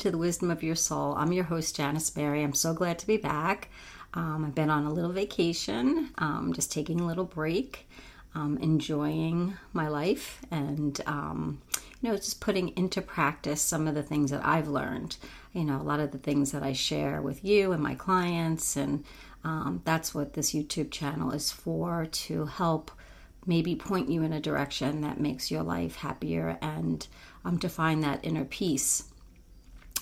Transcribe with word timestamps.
to 0.00 0.10
the 0.10 0.16
Wisdom 0.16 0.50
of 0.50 0.62
Your 0.62 0.76
Soul. 0.76 1.14
I'm 1.18 1.30
your 1.30 1.44
host, 1.44 1.76
Janice 1.76 2.08
Berry. 2.08 2.42
I'm 2.42 2.54
so 2.54 2.72
glad 2.72 2.98
to 3.00 3.06
be 3.06 3.18
back. 3.18 3.68
Um, 4.14 4.46
I've 4.46 4.54
been 4.54 4.70
on 4.70 4.86
a 4.86 4.92
little 4.92 5.12
vacation, 5.12 6.08
um, 6.16 6.54
just 6.54 6.72
taking 6.72 7.00
a 7.00 7.06
little 7.06 7.26
break, 7.26 7.86
um, 8.34 8.56
enjoying 8.62 9.58
my 9.74 9.88
life, 9.88 10.40
and 10.50 10.98
um, 11.04 11.60
you 12.00 12.08
know, 12.08 12.16
just 12.16 12.40
putting 12.40 12.68
into 12.78 13.02
practice 13.02 13.60
some 13.60 13.86
of 13.86 13.94
the 13.94 14.02
things 14.02 14.30
that 14.30 14.42
I've 14.42 14.68
learned. 14.68 15.18
You 15.52 15.64
know, 15.64 15.78
a 15.78 15.84
lot 15.84 16.00
of 16.00 16.12
the 16.12 16.18
things 16.18 16.50
that 16.52 16.62
I 16.62 16.72
share 16.72 17.20
with 17.20 17.44
you 17.44 17.72
and 17.72 17.82
my 17.82 17.94
clients, 17.94 18.76
and 18.76 19.04
um, 19.44 19.82
that's 19.84 20.14
what 20.14 20.32
this 20.32 20.54
YouTube 20.54 20.90
channel 20.90 21.30
is 21.32 21.52
for 21.52 22.06
to 22.06 22.46
help 22.46 22.90
maybe 23.44 23.76
point 23.76 24.08
you 24.08 24.22
in 24.22 24.32
a 24.32 24.40
direction 24.40 25.02
that 25.02 25.20
makes 25.20 25.50
your 25.50 25.62
life 25.62 25.96
happier 25.96 26.56
and 26.62 27.06
um, 27.44 27.58
to 27.58 27.68
find 27.68 28.02
that 28.02 28.20
inner 28.24 28.46
peace. 28.46 29.04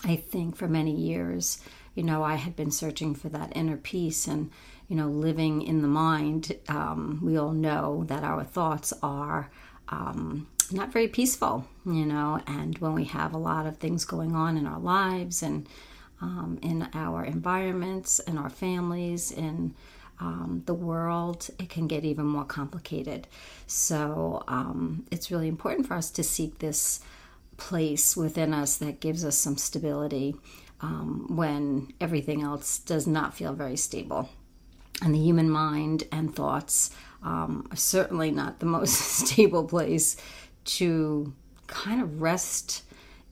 I 0.05 0.17
think 0.17 0.57
for 0.57 0.69
many 0.69 0.95
years, 0.95 1.59
you 1.95 2.03
know, 2.03 2.23
I 2.23 2.37
had 2.37 2.55
been 2.55 2.71
searching 2.71 3.15
for 3.15 3.29
that 3.31 3.57
inner 3.57 3.77
peace 3.77 4.27
and, 4.27 4.51
you 4.89 4.97
know, 4.97 5.09
living 5.09 5.63
in 5.63 5.83
the 5.83 5.89
mind. 5.89 6.57
Um, 6.69 7.21
we 7.23 7.37
all 7.37 7.53
know 7.53 8.05
that 8.07 8.23
our 8.23 8.45
thoughts 8.45 8.93
are 9.03 9.51
um, 9.89 10.47
not 10.71 10.93
very 10.93 11.09
peaceful, 11.09 11.67
you 11.85 12.07
know, 12.07 12.41
and 12.47 12.79
when 12.79 12.95
we 12.95 13.05
have 13.05 13.35
a 13.35 13.39
lot 13.39 13.67
of 13.67 13.79
things 13.79 14.05
going 14.05 14.35
on 14.37 14.57
in 14.57 14.67
our 14.67 14.79
lives 14.79 15.43
and 15.43 15.69
um, 16.21 16.59
in 16.63 16.89
our 16.95 17.25
environments, 17.25 18.19
in 18.21 18.39
our 18.39 18.51
families, 18.51 19.31
in 19.31 19.75
um, 20.21 20.63
the 20.67 20.75
world, 20.75 21.49
it 21.59 21.69
can 21.69 21.87
get 21.87 22.05
even 22.05 22.27
more 22.27 22.45
complicated. 22.45 23.27
So 23.67 24.43
um, 24.49 25.07
it's 25.11 25.31
really 25.31 25.49
important 25.49 25.87
for 25.87 25.95
us 25.95 26.11
to 26.13 26.23
seek 26.23 26.59
this 26.59 27.01
place 27.59 28.17
within 28.17 28.55
us 28.55 28.77
that 28.79 29.01
gives 29.01 29.25
us 29.25 29.37
some 29.37 29.59
stability 29.59 30.35
um, 30.81 31.37
when 31.37 31.93
everything 32.01 32.43
else 32.43 32.79
does 32.79 33.07
not 33.07 33.35
feel 33.35 33.53
very 33.53 33.77
stable. 33.77 34.31
And 35.03 35.15
the 35.15 35.19
human 35.19 35.51
mind 35.51 36.05
and 36.11 36.35
thoughts 36.35 36.91
um, 37.23 37.69
are 37.71 37.77
certainly 37.77 38.31
not 38.31 38.61
the 38.61 38.67
most 38.79 38.95
stable 38.95 39.65
place 39.65 40.17
to 40.65 41.35
kind 41.67 42.01
of 42.01 42.23
rest 42.23 42.83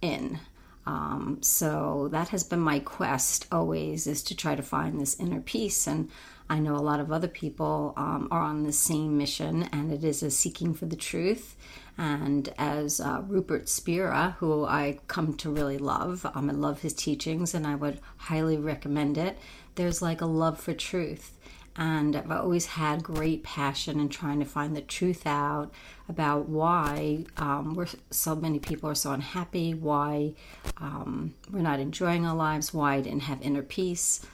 in. 0.02 0.40
Um, 0.86 1.38
so 1.40 2.08
that 2.12 2.28
has 2.28 2.44
been 2.44 2.60
my 2.60 2.78
quest 2.78 3.46
always 3.50 4.06
is 4.06 4.22
to 4.24 4.36
try 4.36 4.54
to 4.54 4.62
find 4.62 5.00
this 5.00 5.18
inner 5.18 5.40
peace 5.40 5.86
and 5.86 6.10
I 6.48 6.60
know 6.60 6.76
a 6.76 6.78
lot 6.78 7.00
of 7.00 7.10
other 7.10 7.28
people 7.28 7.92
um, 7.96 8.28
are 8.30 8.40
on 8.40 8.62
the 8.62 8.72
same 8.72 9.18
mission, 9.18 9.64
and 9.72 9.92
it 9.92 10.04
is 10.04 10.22
a 10.22 10.30
seeking 10.30 10.74
for 10.74 10.86
the 10.86 10.96
truth. 10.96 11.56
And 11.98 12.52
as 12.56 13.00
uh, 13.00 13.22
Rupert 13.26 13.68
Spira, 13.68 14.36
who 14.38 14.64
I 14.64 15.00
come 15.08 15.34
to 15.38 15.50
really 15.50 15.78
love, 15.78 16.24
um, 16.34 16.48
I 16.48 16.52
love 16.52 16.82
his 16.82 16.92
teachings, 16.92 17.52
and 17.54 17.66
I 17.66 17.74
would 17.74 18.00
highly 18.16 18.58
recommend 18.58 19.18
it. 19.18 19.38
There's 19.74 20.02
like 20.02 20.20
a 20.20 20.26
love 20.26 20.60
for 20.60 20.72
truth, 20.72 21.35
and 21.76 22.16
I've 22.16 22.30
always 22.30 22.66
had 22.66 23.02
great 23.02 23.42
passion 23.42 24.00
in 24.00 24.08
trying 24.08 24.38
to 24.40 24.46
find 24.46 24.74
the 24.74 24.80
truth 24.80 25.26
out 25.26 25.72
about 26.08 26.48
why 26.48 27.24
um, 27.36 27.74
we're 27.74 27.88
so 28.10 28.34
many 28.34 28.58
people 28.58 28.88
are 28.88 28.94
so 28.94 29.12
unhappy, 29.12 29.74
why 29.74 30.34
um, 30.78 31.34
we're 31.50 31.60
not 31.60 31.80
enjoying 31.80 32.24
our 32.24 32.34
lives, 32.34 32.72
why 32.72 32.94
I 32.94 33.00
didn't 33.02 33.22
have 33.22 33.42
inner 33.42 33.62
peace. 33.62 34.24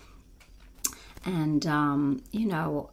And 1.24 1.66
um, 1.66 2.22
you 2.30 2.46
know 2.46 2.90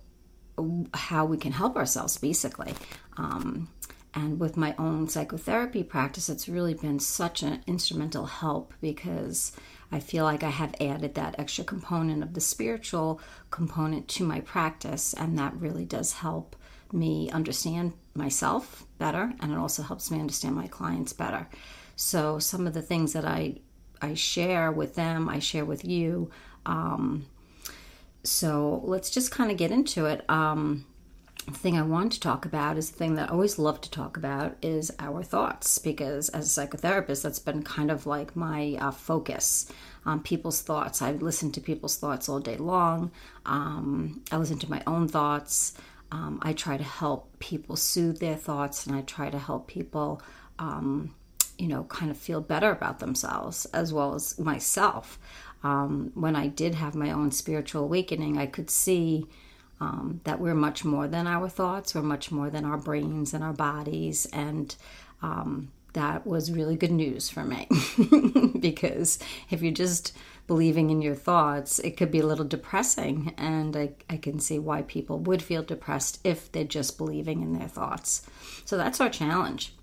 how 0.93 1.25
we 1.25 1.37
can 1.37 1.51
help 1.51 1.75
ourselves 1.75 2.17
basically. 2.17 2.73
Um, 3.17 3.69
and 4.15 4.39
with 4.39 4.57
my 4.57 4.73
own 4.79 5.07
psychotherapy 5.07 5.83
practice 5.83 6.29
it's 6.29 6.49
really 6.49 6.73
been 6.73 6.99
such 6.99 7.43
an 7.43 7.61
instrumental 7.67 8.25
help 8.25 8.73
because 8.81 9.51
i 9.91 9.99
feel 9.99 10.23
like 10.23 10.43
i 10.43 10.49
have 10.49 10.73
added 10.79 11.15
that 11.15 11.35
extra 11.37 11.63
component 11.63 12.23
of 12.23 12.33
the 12.33 12.41
spiritual 12.41 13.19
component 13.49 14.07
to 14.07 14.23
my 14.23 14.39
practice 14.41 15.13
and 15.13 15.37
that 15.37 15.53
really 15.55 15.85
does 15.85 16.13
help 16.13 16.55
me 16.91 17.29
understand 17.31 17.93
myself 18.15 18.85
better 18.97 19.33
and 19.39 19.51
it 19.51 19.57
also 19.57 19.83
helps 19.83 20.09
me 20.09 20.19
understand 20.19 20.55
my 20.55 20.67
clients 20.67 21.13
better 21.13 21.47
so 21.95 22.39
some 22.39 22.65
of 22.65 22.73
the 22.73 22.81
things 22.81 23.13
that 23.13 23.25
i 23.25 23.55
i 24.01 24.13
share 24.13 24.71
with 24.71 24.95
them 24.95 25.29
i 25.29 25.39
share 25.39 25.65
with 25.65 25.85
you 25.85 26.29
um, 26.65 27.25
so 28.23 28.81
let's 28.83 29.09
just 29.09 29.31
kind 29.31 29.51
of 29.51 29.57
get 29.57 29.71
into 29.71 30.05
it. 30.05 30.29
Um, 30.29 30.85
the 31.45 31.53
thing 31.53 31.77
I 31.77 31.81
want 31.81 32.11
to 32.13 32.19
talk 32.19 32.45
about 32.45 32.77
is 32.77 32.91
the 32.91 32.97
thing 32.97 33.15
that 33.15 33.29
I 33.29 33.33
always 33.33 33.57
love 33.57 33.81
to 33.81 33.91
talk 33.91 34.17
about 34.17 34.55
is 34.61 34.91
our 34.99 35.23
thoughts 35.23 35.79
because 35.79 36.29
as 36.29 36.57
a 36.57 36.61
psychotherapist, 36.61 37.23
that's 37.23 37.39
been 37.39 37.63
kind 37.63 37.89
of 37.89 38.05
like 38.05 38.35
my 38.35 38.77
uh, 38.79 38.91
focus 38.91 39.71
on 40.05 40.21
people's 40.21 40.61
thoughts. 40.61 41.01
I 41.01 41.11
listen 41.11 41.51
to 41.53 41.61
people's 41.61 41.97
thoughts 41.97 42.29
all 42.29 42.39
day 42.39 42.57
long. 42.57 43.11
Um, 43.45 44.21
I 44.31 44.37
listen 44.37 44.59
to 44.59 44.69
my 44.69 44.83
own 44.85 45.07
thoughts. 45.07 45.73
Um, 46.11 46.39
I 46.41 46.53
try 46.53 46.77
to 46.77 46.83
help 46.83 47.39
people 47.39 47.75
soothe 47.75 48.19
their 48.19 48.35
thoughts 48.35 48.85
and 48.85 48.95
I 48.95 49.01
try 49.01 49.29
to 49.29 49.39
help 49.39 49.67
people, 49.67 50.21
um, 50.57 51.15
you 51.57 51.67
know, 51.67 51.83
kind 51.85 52.11
of 52.11 52.17
feel 52.17 52.41
better 52.41 52.71
about 52.71 52.99
themselves 52.99 53.65
as 53.73 53.91
well 53.93 54.13
as 54.15 54.37
myself 54.39 55.19
um, 55.63 56.11
when 56.13 56.35
I 56.35 56.47
did 56.47 56.75
have 56.75 56.95
my 56.95 57.11
own 57.11 57.31
spiritual 57.31 57.83
awakening, 57.83 58.37
I 58.37 58.45
could 58.45 58.69
see 58.69 59.27
um, 59.79 60.21
that 60.23 60.39
we're 60.39 60.55
much 60.55 60.83
more 60.83 61.07
than 61.07 61.27
our 61.27 61.49
thoughts, 61.49 61.95
we're 61.95 62.01
much 62.01 62.31
more 62.31 62.49
than 62.49 62.65
our 62.65 62.77
brains 62.77 63.33
and 63.33 63.43
our 63.43 63.53
bodies. 63.53 64.27
And 64.33 64.75
um, 65.21 65.71
that 65.93 66.25
was 66.25 66.51
really 66.51 66.75
good 66.75 66.91
news 66.91 67.29
for 67.29 67.43
me 67.43 67.67
because 68.59 69.19
if 69.49 69.61
you're 69.61 69.71
just 69.71 70.15
believing 70.47 70.89
in 70.89 71.01
your 71.01 71.15
thoughts, 71.15 71.79
it 71.79 71.95
could 71.95 72.11
be 72.11 72.19
a 72.19 72.25
little 72.25 72.45
depressing. 72.45 73.33
And 73.37 73.75
I, 73.75 73.91
I 74.09 74.17
can 74.17 74.39
see 74.39 74.59
why 74.59 74.81
people 74.83 75.19
would 75.19 75.41
feel 75.41 75.63
depressed 75.63 76.19
if 76.23 76.51
they're 76.51 76.63
just 76.63 76.97
believing 76.97 77.41
in 77.41 77.57
their 77.57 77.67
thoughts. 77.67 78.27
So 78.65 78.77
that's 78.77 78.99
our 78.99 79.09
challenge. 79.09 79.73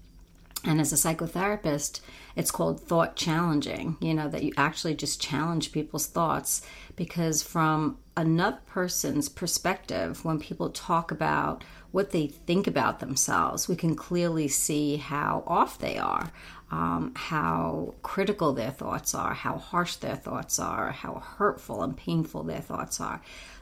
And 0.66 0.81
as 0.81 0.93
a 0.93 0.97
psychotherapist, 0.97 2.00
it's 2.34 2.50
called 2.50 2.81
thought 2.81 3.15
challenging, 3.15 3.97
you 4.00 4.12
know, 4.12 4.28
that 4.28 4.43
you 4.43 4.53
actually 4.56 4.97
just 4.97 5.21
challenge 5.21 5.71
people's 5.71 6.06
thoughts 6.09 6.60
because 6.97 7.43
from 7.43 7.99
another 8.16 8.59
person's 8.66 9.28
perspective, 9.28 10.25
when 10.25 10.41
people 10.41 10.71
talk 10.71 11.12
about 11.12 11.62
what 11.93 12.10
they 12.10 12.26
think 12.26 12.66
about 12.66 12.99
themselves, 12.99 13.69
we 13.69 13.76
can 13.76 13.94
clearly 13.94 14.49
see 14.49 14.97
how 14.97 15.44
off 15.47 15.78
they 15.78 15.99
are, 15.99 16.32
um, 16.72 17.12
how 17.15 17.94
critical 18.03 18.53
their 18.53 18.72
thoughts 18.72 19.15
are, 19.15 19.34
how 19.34 19.56
harsh 19.56 19.97
their 19.97 20.16
thoughts 20.16 20.59
are, 20.59 20.91
how 20.91 21.15
hurtful 21.15 21.82
and 21.82 21.97
painful 21.97 22.43
their 22.43 22.60
thoughts 22.60 23.00
are 23.00 23.21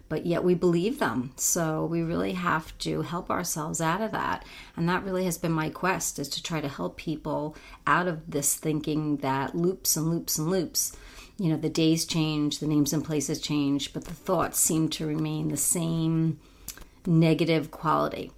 but 0.09 0.26
yet 0.26 0.44
we 0.44 0.54
believe 0.54 0.98
them. 0.98 1.32
So 1.37 1.84
we 1.84 2.03
really 2.03 2.32
have 2.32 2.76
to 2.78 3.03
help 3.03 3.31
ourselves 3.31 3.81
out 3.81 4.00
of 4.00 4.12
that. 4.12 4.44
And 4.76 4.88
that 4.88 5.04
really 5.04 5.25
has 5.25 5.38
been 5.38 5.53
my 5.53 5.70
quest 5.70 6.19
is 6.19 6.28
to 6.31 6.42
try 6.42 6.60
to 6.60 6.69
help 6.69 6.97
people 6.97 7.56
out 7.87 8.06
of 8.06 8.31
this 8.31 8.54
thinking 8.54 9.19
that 9.19 9.54
loops 9.54 9.97
and 9.97 10.10
loops 10.10 10.38
and 10.38 10.48
loops. 10.48 10.97
You 11.38 11.50
know, 11.50 11.56
the 11.56 11.69
days 11.69 12.04
change, 12.04 12.59
the 12.59 12.66
names 12.66 12.93
and 12.93 13.04
places 13.04 13.41
change, 13.41 13.93
but 13.93 14.04
the 14.04 14.14
thoughts 14.14 14.60
seem 14.60 14.88
to 14.91 15.06
remain 15.06 15.48
the 15.48 15.56
same 15.56 16.38
negative 17.06 17.70
quality. 17.70 18.31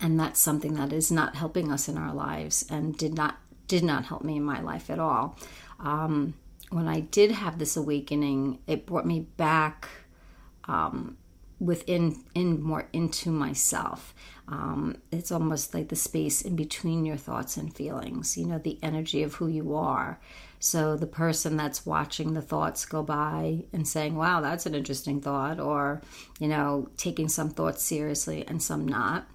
And 0.00 0.18
that's 0.18 0.40
something 0.40 0.74
that 0.74 0.92
is 0.92 1.10
not 1.10 1.36
helping 1.36 1.70
us 1.72 1.88
in 1.88 1.96
our 1.96 2.14
lives 2.14 2.64
and 2.70 2.96
did 2.96 3.14
not 3.14 3.38
did 3.68 3.84
not 3.84 4.04
help 4.04 4.22
me 4.22 4.36
in 4.36 4.42
my 4.42 4.60
life 4.60 4.90
at 4.90 4.98
all. 4.98 5.36
Um, 5.80 6.34
when 6.70 6.88
I 6.88 7.00
did 7.00 7.30
have 7.30 7.58
this 7.58 7.76
awakening, 7.76 8.58
it 8.66 8.86
brought 8.86 9.06
me 9.06 9.20
back 9.20 9.88
um, 10.66 11.16
within 11.58 12.24
in 12.34 12.60
more 12.60 12.88
into 12.92 13.30
myself. 13.30 14.14
Um, 14.48 14.96
it's 15.12 15.30
almost 15.30 15.72
like 15.72 15.88
the 15.88 15.96
space 15.96 16.42
in 16.42 16.56
between 16.56 17.04
your 17.04 17.16
thoughts 17.16 17.56
and 17.56 17.74
feelings 17.74 18.36
you 18.36 18.44
know 18.46 18.58
the 18.58 18.78
energy 18.82 19.22
of 19.22 19.34
who 19.34 19.48
you 19.48 19.74
are. 19.74 20.20
So 20.58 20.96
the 20.96 21.06
person 21.06 21.56
that's 21.56 21.84
watching 21.86 22.34
the 22.34 22.42
thoughts 22.42 22.84
go 22.84 23.02
by 23.02 23.64
and 23.72 23.86
saying 23.86 24.16
wow 24.16 24.40
that's 24.40 24.66
an 24.66 24.74
interesting 24.74 25.20
thought 25.20 25.60
or 25.60 26.02
you 26.40 26.48
know 26.48 26.88
taking 26.96 27.28
some 27.28 27.50
thoughts 27.50 27.82
seriously 27.82 28.46
and 28.46 28.62
some 28.62 28.86
not 28.86 29.28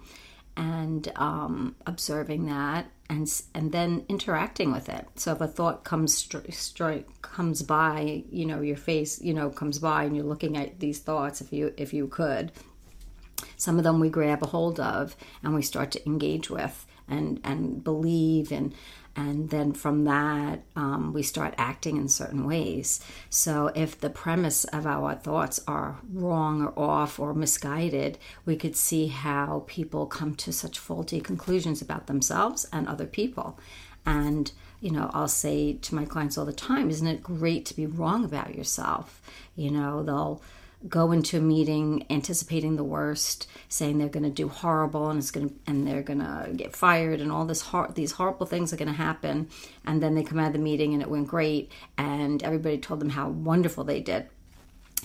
and 0.58 1.10
um, 1.16 1.76
observing 1.86 2.46
that 2.46 2.90
and 3.08 3.42
and 3.54 3.72
then 3.72 4.04
interacting 4.08 4.72
with 4.72 4.88
it. 4.88 5.06
So 5.16 5.32
if 5.32 5.40
a 5.40 5.46
thought 5.46 5.84
comes 5.84 6.14
stri- 6.14 7.04
comes 7.22 7.62
by, 7.62 8.24
you 8.30 8.46
know, 8.46 8.60
your 8.60 8.76
face, 8.76 9.20
you 9.20 9.34
know, 9.34 9.50
comes 9.50 9.78
by, 9.78 10.04
and 10.04 10.14
you're 10.14 10.24
looking 10.24 10.56
at 10.56 10.80
these 10.80 10.98
thoughts, 10.98 11.40
if 11.40 11.52
you 11.52 11.72
if 11.76 11.92
you 11.94 12.08
could, 12.08 12.52
some 13.56 13.78
of 13.78 13.84
them 13.84 14.00
we 14.00 14.10
grab 14.10 14.42
a 14.42 14.46
hold 14.46 14.78
of 14.78 15.16
and 15.42 15.54
we 15.54 15.62
start 15.62 15.90
to 15.92 16.06
engage 16.06 16.50
with 16.50 16.86
and 17.08 17.40
and 17.44 17.82
believe 17.82 18.52
and 18.52 18.74
and 19.22 19.50
then 19.50 19.72
from 19.72 20.04
that 20.04 20.56
um, 20.76 21.12
we 21.12 21.22
start 21.22 21.52
acting 21.58 21.96
in 21.96 22.08
certain 22.08 22.42
ways 22.52 22.88
so 23.30 23.70
if 23.74 23.90
the 24.00 24.10
premise 24.24 24.60
of 24.78 24.86
our 24.86 25.14
thoughts 25.26 25.58
are 25.66 25.90
wrong 26.12 26.56
or 26.62 26.72
off 27.00 27.18
or 27.18 27.34
misguided 27.34 28.12
we 28.46 28.56
could 28.62 28.76
see 28.76 29.04
how 29.08 29.64
people 29.66 30.06
come 30.06 30.34
to 30.34 30.52
such 30.52 30.78
faulty 30.78 31.20
conclusions 31.20 31.82
about 31.82 32.06
themselves 32.06 32.60
and 32.72 32.86
other 32.86 33.06
people 33.06 33.58
And, 34.08 34.50
you 34.80 34.90
know, 34.90 35.10
I'll 35.12 35.28
say 35.28 35.74
to 35.74 35.94
my 35.94 36.06
clients 36.06 36.38
all 36.38 36.46
the 36.46 36.52
time, 36.52 36.88
isn't 36.88 37.06
it 37.06 37.22
great 37.22 37.66
to 37.66 37.76
be 37.76 37.86
wrong 37.86 38.24
about 38.24 38.54
yourself? 38.54 39.20
You 39.54 39.70
know, 39.70 40.02
they'll 40.02 40.40
go 40.86 41.10
into 41.10 41.38
a 41.38 41.40
meeting 41.40 42.06
anticipating 42.08 42.76
the 42.76 42.84
worst, 42.84 43.48
saying 43.68 43.98
they're 43.98 44.08
going 44.08 44.22
to 44.22 44.30
do 44.30 44.48
horrible 44.48 45.10
and 45.10 45.18
it's 45.18 45.32
going 45.32 45.48
to 45.48 45.54
and 45.66 45.86
they're 45.86 46.02
going 46.02 46.20
to 46.20 46.50
get 46.54 46.76
fired 46.76 47.20
and 47.20 47.32
all 47.32 47.44
this 47.44 47.62
hor- 47.62 47.90
these 47.94 48.12
horrible 48.12 48.46
things 48.46 48.72
are 48.72 48.76
going 48.76 48.86
to 48.86 48.94
happen, 48.94 49.48
and 49.84 50.00
then 50.02 50.14
they 50.14 50.22
come 50.22 50.38
out 50.38 50.48
of 50.48 50.52
the 50.52 50.58
meeting 50.58 50.92
and 50.92 51.02
it 51.02 51.10
went 51.10 51.26
great 51.26 51.72
and 51.96 52.42
everybody 52.44 52.78
told 52.78 53.00
them 53.00 53.10
how 53.10 53.28
wonderful 53.28 53.82
they 53.82 54.00
did. 54.00 54.28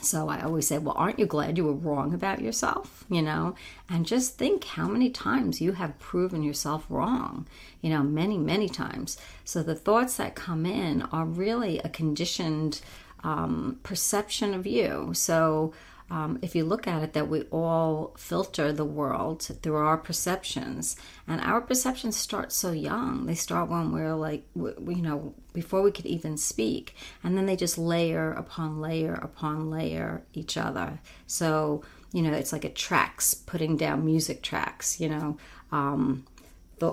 So 0.01 0.27
I 0.27 0.41
always 0.41 0.67
say, 0.67 0.79
well, 0.79 0.95
aren't 0.97 1.19
you 1.19 1.25
glad 1.25 1.57
you 1.57 1.63
were 1.63 1.73
wrong 1.73 2.13
about 2.13 2.41
yourself? 2.41 3.05
You 3.09 3.21
know, 3.21 3.55
and 3.89 4.05
just 4.05 4.37
think 4.37 4.65
how 4.65 4.87
many 4.87 5.09
times 5.09 5.61
you 5.61 5.73
have 5.73 5.97
proven 5.97 6.43
yourself 6.43 6.85
wrong, 6.89 7.47
you 7.79 7.89
know, 7.89 8.03
many, 8.03 8.37
many 8.37 8.67
times. 8.67 9.17
So 9.45 9.63
the 9.63 9.75
thoughts 9.75 10.17
that 10.17 10.35
come 10.35 10.65
in 10.65 11.03
are 11.03 11.25
really 11.25 11.79
a 11.79 11.89
conditioned 11.89 12.81
um, 13.23 13.79
perception 13.83 14.53
of 14.53 14.67
you. 14.67 15.11
So 15.13 15.73
um, 16.13 16.37
if 16.41 16.53
you 16.53 16.63
look 16.63 16.87
at 16.87 17.01
it, 17.01 17.13
that 17.13 17.27
we 17.27 17.41
all 17.43 18.13
filter 18.17 18.71
the 18.71 18.85
world 18.85 19.41
through 19.41 19.77
our 19.77 19.97
perceptions, 19.97 20.95
and 21.27 21.41
our 21.41 21.61
perceptions 21.61 22.17
start 22.17 22.51
so 22.51 22.71
young. 22.71 23.25
They 23.25 23.35
start 23.35 23.69
when 23.69 23.91
we're 23.91 24.13
like, 24.13 24.45
we, 24.53 24.71
you 24.95 25.01
know, 25.01 25.33
before 25.53 25.81
we 25.81 25.91
could 25.91 26.05
even 26.05 26.37
speak, 26.37 26.95
and 27.23 27.37
then 27.37 27.45
they 27.45 27.55
just 27.55 27.77
layer 27.77 28.31
upon 28.31 28.79
layer 28.79 29.15
upon 29.15 29.71
layer 29.71 30.23
each 30.33 30.57
other. 30.57 30.99
So 31.25 31.83
you 32.11 32.21
know, 32.21 32.33
it's 32.33 32.53
like 32.53 32.65
a 32.65 32.69
tracks, 32.69 33.33
putting 33.33 33.75
down 33.75 34.05
music 34.05 34.41
tracks. 34.43 34.99
You 34.99 35.09
know. 35.09 35.37
Um, 35.71 36.25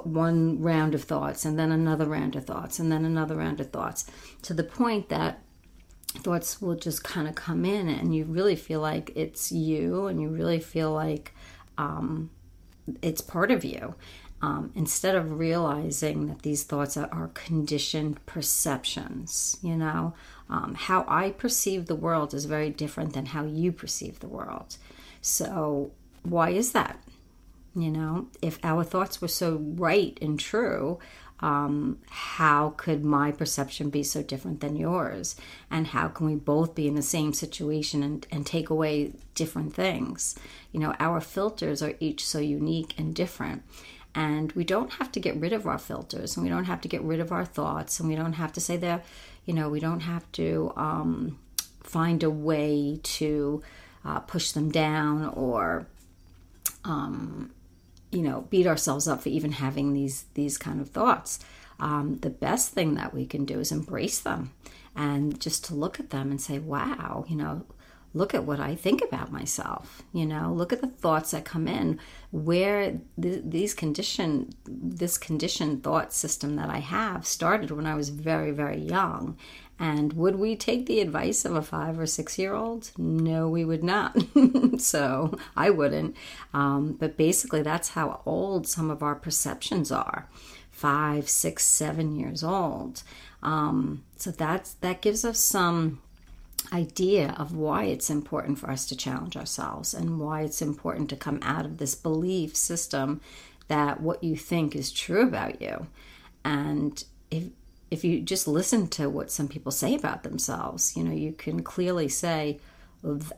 one 0.05 0.63
round 0.63 0.95
of 0.95 1.03
thoughts 1.03 1.45
and 1.45 1.59
then 1.59 1.73
another 1.73 2.07
round 2.07 2.37
of 2.37 2.45
thoughts 2.47 2.79
and 2.79 2.93
then 2.93 3.05
another 3.05 3.35
round 3.35 3.59
of 3.59 3.73
thoughts 3.73 4.07
to 4.41 4.55
the 4.55 4.63
point 4.63 5.09
that 5.09 5.41
thoughts 6.19 6.61
will 6.61 6.75
just 6.75 7.05
kind 7.05 7.29
of 7.29 7.35
come 7.35 7.65
in 7.65 7.89
and 7.89 8.15
you 8.15 8.25
really 8.25 8.57
feel 8.57 8.81
like 8.81 9.13
it's 9.15 9.53
you 9.53 10.07
and 10.07 10.21
you 10.21 10.29
really 10.29 10.61
feel 10.61 10.93
like 10.93 11.35
um, 11.79 12.31
it's 13.03 13.21
part 13.21 13.51
of 13.51 13.65
you. 13.65 13.95
Um, 14.43 14.73
instead 14.75 15.17
of 15.17 15.39
realizing 15.39 16.27
that 16.29 16.43
these 16.43 16.63
thoughts 16.63 16.97
are, 16.97 17.31
conditioned 17.35 18.25
perceptions 18.25 19.59
you 19.63 19.77
know? 19.77 20.15
Um, 20.49 20.75
how 20.75 21.05
i 21.07 21.31
perceive 21.31 21.87
the 21.87 21.95
world 21.95 22.35
is 22.35 22.47
very 22.47 22.71
different 22.71 23.13
than 23.13 23.27
how 23.27 23.45
you 23.45 23.71
perceive 23.71 24.21
the 24.21 24.29
world. 24.29 24.77
So 25.21 25.93
why 26.23 26.51
is 26.51 26.73
that? 26.73 26.99
You 27.75 27.91
know 27.91 28.27
if 28.43 28.59
our 28.65 28.83
thoughts 28.83 29.21
were 29.21 29.29
so 29.29 29.57
right 29.57 30.19
and 30.21 30.41
true 30.41 30.99
um, 31.41 31.99
how 32.11 32.75
could 32.77 33.05
my 33.05 33.33
perception 33.33 33.91
be 33.91 34.03
so 34.03 34.23
different 34.23 34.61
than 34.61 34.77
yours? 34.77 35.37
And 35.71 35.89
how 35.89 36.09
can 36.09 36.27
we 36.27 36.35
both 36.35 36.75
be 36.75 36.87
in 36.87 36.95
the 36.95 37.03
same 37.03 37.33
situation 37.33 38.03
and, 38.03 38.27
and 38.31 38.47
take 38.47 38.71
away 38.71 39.13
different 39.35 39.75
things? 39.75 40.35
You 40.73 40.81
know, 40.81 40.95
our 41.01 41.21
filters 41.21 41.83
are 41.83 41.95
each 41.99 42.27
so 42.27 42.39
unique 42.39 42.95
and 42.99 43.15
different. 43.15 43.63
And 44.15 44.53
we 44.53 44.65
don't 44.65 44.93
have 44.95 45.13
to 45.13 45.21
get 45.21 45.37
rid 45.37 45.53
of 45.53 45.67
our 45.67 45.79
filters 45.79 46.37
and 46.37 46.45
we 46.45 46.51
don't 46.51 46.65
have 46.65 46.81
to 46.81 46.89
get 46.89 47.03
rid 47.03 47.21
of 47.21 47.31
our 47.31 47.45
thoughts 47.45 48.01
and 48.01 48.09
we 48.09 48.17
don't 48.17 48.33
have 48.35 48.53
to 48.55 48.61
say 48.61 48.77
that, 48.79 49.05
you 49.47 49.55
know, 49.55 49.69
we 49.69 49.81
don't 49.81 50.01
have 50.01 50.31
to 50.33 50.73
um, 50.77 51.39
find 51.83 52.23
a 52.23 52.31
way 52.31 52.99
to 53.03 53.63
uh, 54.05 54.19
push 54.21 54.51
them 54.51 54.71
down 54.71 55.27
or 55.29 55.87
um, 56.85 57.53
you 58.11 58.23
know 58.23 58.47
beat 58.51 58.67
ourselves 58.67 59.07
up 59.09 59.23
for 59.23 59.29
even 59.29 59.53
having 59.53 59.93
these 59.93 60.25
these 60.35 60.59
kind 60.59 60.81
of 60.81 60.91
thoughts 60.91 61.39
um, 61.79 62.19
the 62.19 62.31
best 62.31 62.73
thing 62.73 62.95
that 62.95 63.15
we 63.15 63.25
can 63.25 63.45
do 63.45 63.59
is 63.61 63.73
embrace 63.73 64.21
them 64.21 64.53
and 64.95 65.41
just 65.41 65.65
to 65.65 65.75
look 65.75 65.99
at 65.99 66.11
them 66.11 66.31
and 66.31 66.41
say 66.41 66.59
wow 66.59 67.25
you 67.29 67.37
know 67.37 67.65
look 68.13 68.35
at 68.35 68.45
what 68.45 68.61
I 68.61 68.75
think 68.75 69.03
about 69.03 69.31
myself. 69.31 70.03
You 70.13 70.27
know, 70.27 70.53
look 70.53 70.73
at 70.73 70.81
the 70.81 70.89
thoughts 70.89 71.31
that 71.31 71.45
come 71.45 71.69
in. 71.69 71.99
Where 72.33 73.01
th- 73.21 73.43
these 73.45 73.75
condition, 73.75 74.51
this 74.67 75.19
conditioned 75.19 75.83
thought 75.83 76.13
system 76.13 76.57
that 76.57 76.71
I 76.71 76.79
have 76.79 77.27
started 77.27 77.71
when 77.71 77.87
I 77.87 77.95
was 77.95 78.09
very, 78.09 78.51
very 78.51 78.79
young. 78.79 79.37
And 79.81 80.13
would 80.13 80.37
we 80.37 80.57
take 80.57 80.85
the 80.85 81.01
advice 81.01 81.47
of 81.47 81.57
a 81.57 81.63
five 81.63 81.99
or 81.99 82.07
six 82.07 82.39
year 82.39 82.53
old? 82.53 82.91
No, 82.99 83.49
we 83.49 83.65
would 83.65 83.83
not. 83.83 84.15
so 84.79 85.39
I 85.57 85.71
wouldn't. 85.71 86.15
Um, 86.53 86.93
but 87.01 87.17
basically, 87.17 87.63
that's 87.63 87.91
how 87.91 88.21
old 88.27 88.69
some 88.69 88.91
of 88.91 89.03
our 89.03 89.15
perceptions 89.15 89.91
are 89.91 90.29
five, 90.71 91.31
six, 91.31 91.65
seven 91.65 92.15
years 92.15 92.45
old. 92.45 93.03
Um, 93.43 94.05
so 94.17 94.31
that's 94.31 94.75
that 94.75 95.01
gives 95.01 95.25
us 95.25 95.39
some 95.39 96.03
idea 96.75 97.35
of 97.39 97.57
why 97.57 97.85
it's 97.85 98.11
important 98.11 98.59
for 98.59 98.71
us 98.71 98.85
to 98.87 98.97
challenge 98.97 99.35
ourselves 99.35 99.95
and 99.95 100.21
why 100.21 100.43
it's 100.43 100.61
important 100.61 101.09
to 101.09 101.17
come 101.17 101.39
out 101.41 101.65
of 101.65 101.79
this 101.79 101.95
belief 101.95 102.55
system 102.55 103.23
that 103.69 104.03
what 104.03 104.23
you 104.23 104.37
think 104.37 104.77
is 104.77 104.93
true 104.93 105.23
about 105.23 105.63
you. 105.63 105.87
And 106.45 107.03
if 107.31 107.45
if 107.91 108.05
you 108.05 108.21
just 108.21 108.47
listen 108.47 108.87
to 108.89 109.11
what 109.11 109.31
some 109.31 109.49
people 109.49 109.73
say 109.73 109.95
about 109.95 110.23
themselves, 110.23 110.97
you 110.97 111.03
know, 111.03 111.13
you 111.13 111.33
can 111.33 111.63
clearly 111.63 112.09
say, 112.09 112.61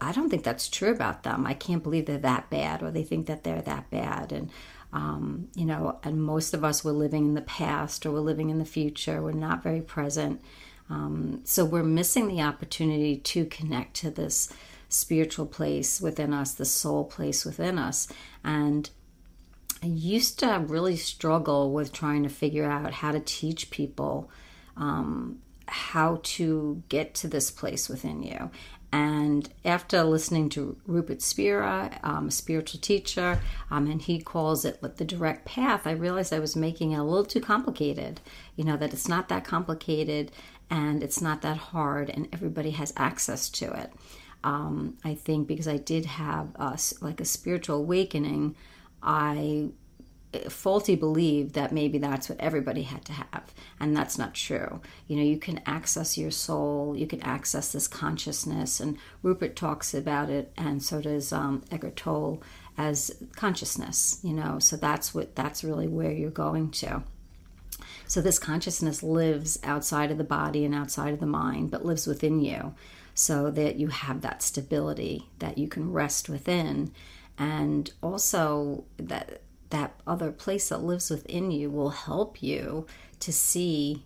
I 0.01 0.13
don't 0.13 0.29
think 0.29 0.43
that's 0.43 0.69
true 0.69 0.91
about 0.91 1.23
them. 1.23 1.47
I 1.47 1.55
can't 1.55 1.83
believe 1.83 2.07
they're 2.07 2.19
that 2.19 2.51
bad, 2.51 2.83
or 2.83 2.91
they 2.91 3.05
think 3.05 3.27
that 3.27 3.45
they're 3.45 3.63
that 3.63 3.91
bad. 3.91 4.33
And, 4.33 4.51
um, 4.93 5.49
you 5.55 5.65
know, 5.65 5.99
and 6.03 6.23
most 6.23 6.53
of 6.53 6.65
us, 6.65 6.85
we're 6.85 6.93
living 6.93 7.27
in 7.27 7.35
the 7.35 7.43
past 7.43 8.05
or 8.05 8.11
we're 8.11 8.19
living 8.19 8.51
in 8.51 8.59
the 8.59 8.65
future. 8.65 9.23
We're 9.23 9.33
not 9.33 9.63
very 9.63 9.81
present. 9.81 10.43
Um, 10.91 11.41
so 11.45 11.65
we're 11.65 11.85
missing 11.85 12.29
the 12.29 12.43
opportunity 12.43 13.17
to 13.17 13.47
connect 13.47 13.95
to 13.99 14.11
this 14.11 14.53
spiritual 14.89 15.47
place 15.47 16.01
within 16.01 16.35
us, 16.35 16.53
the 16.53 16.67
soul 16.67 17.05
place 17.05 17.45
within 17.45 17.79
us. 17.79 18.09
And 18.45 18.91
I 19.83 19.87
used 19.87 20.41
to 20.41 20.63
really 20.67 20.97
struggle 20.97 21.73
with 21.73 21.93
trying 21.93 22.25
to 22.25 22.29
figure 22.29 22.69
out 22.69 22.93
how 22.93 23.13
to 23.13 23.21
teach 23.21 23.71
people 23.71 24.31
um, 24.77 25.39
how 25.69 26.21
to 26.23 26.83
get 26.89 27.15
to 27.15 27.29
this 27.29 27.51
place 27.51 27.89
within 27.89 28.23
you. 28.23 28.51
And 28.95 29.49
after 29.65 30.05
listening 30.05 30.51
to 30.51 30.77
Rupert 30.87 31.23
Spira, 31.23 31.99
um, 32.03 32.29
a 32.29 32.31
spiritual 32.31 32.79
teacher, 32.81 33.41
um, 33.71 33.91
and 33.91 34.03
he 34.03 34.21
calls 34.21 34.67
it 34.67 34.83
the 34.83 35.05
direct 35.05 35.47
path, 35.47 35.87
I 35.87 35.93
realized 35.93 36.33
I 36.33 36.41
was 36.41 36.55
making 36.55 36.93
it 36.93 36.99
a 36.99 37.03
little 37.03 37.25
too 37.25 37.41
complicated. 37.41 38.21
You 38.55 38.65
know, 38.65 38.77
that 38.77 38.93
it's 38.93 39.09
not 39.09 39.31
that 39.31 39.45
complicated 39.45 40.31
and 40.69 41.03
it's 41.03 41.23
not 41.23 41.41
that 41.43 41.57
hard, 41.57 42.11
and 42.11 42.29
everybody 42.33 42.71
has 42.73 42.93
access 42.97 43.49
to 43.51 43.73
it. 43.73 43.93
Um, 44.45 44.99
I 45.05 45.15
think 45.15 45.47
because 45.47 45.69
I 45.69 45.77
did 45.77 46.05
have 46.05 46.49
a, 46.57 46.79
like 47.01 47.21
a 47.21 47.25
spiritual 47.25 47.77
awakening, 47.77 48.57
I 49.03 49.71
faulty 50.49 50.95
believed 50.95 51.55
that 51.55 51.73
maybe 51.73 51.99
that's 51.99 52.29
what 52.29 52.41
everybody 52.41 52.83
had 52.83 53.05
to 53.05 53.13
have 53.13 53.53
and 53.79 53.97
that's 53.97 54.17
not 54.17 54.35
true 54.35 54.81
you 55.07 55.17
know 55.17 55.23
you 55.23 55.39
can 55.39 55.61
access 55.67 56.17
your 56.17 56.31
soul 56.31 56.97
you 56.97 57.07
can 57.07 57.23
access 57.23 57.73
this 57.73 57.87
consciousness 57.87 58.81
and 58.81 58.97
rupert 59.23 59.55
talks 59.55 59.93
about 59.93 60.31
it 60.31 60.53
and 60.57 60.83
so 60.83 61.01
does 61.01 61.33
um, 61.33 61.63
eckhart 61.71 61.97
tolle 61.97 62.43
as 62.79 63.11
consciousness 63.37 64.21
you 64.23 64.33
know 64.33 64.59
so 64.59 64.77
that's 64.77 65.15
what 65.15 65.35
that's 65.37 65.63
really 65.63 65.87
where 65.87 66.13
you're 66.13 66.31
going 66.31 66.71
to 66.71 67.03
so 68.07 68.21
this 68.21 68.39
consciousness 68.39 69.03
lives 69.03 69.59
outside 69.63 70.11
of 70.11 70.19
the 70.19 70.25
body 70.25 70.65
and 70.65 70.75
outside 70.75 71.15
of 71.15 71.21
the 71.21 71.27
mind, 71.27 71.71
but 71.71 71.85
lives 71.85 72.07
within 72.07 72.41
you 72.41 72.75
so 73.15 73.51
that 73.51 73.77
you 73.77 73.89
have 73.89 74.21
that 74.23 74.43
stability 74.43 75.29
that 75.39 75.59
you 75.59 75.69
can 75.69 75.93
rest 75.93 76.29
within. 76.29 76.93
And 77.39 77.91
also 78.03 78.85
that 78.99 79.42
that 79.73 80.01
other 80.07 80.33
place 80.33 80.71
that 80.71 80.83
lives 80.83 81.11
within 81.11 81.51
you 81.51 81.69
will 81.69 81.91
help 81.91 82.43
you 82.43 82.87
to 83.21 83.33
see 83.33 84.05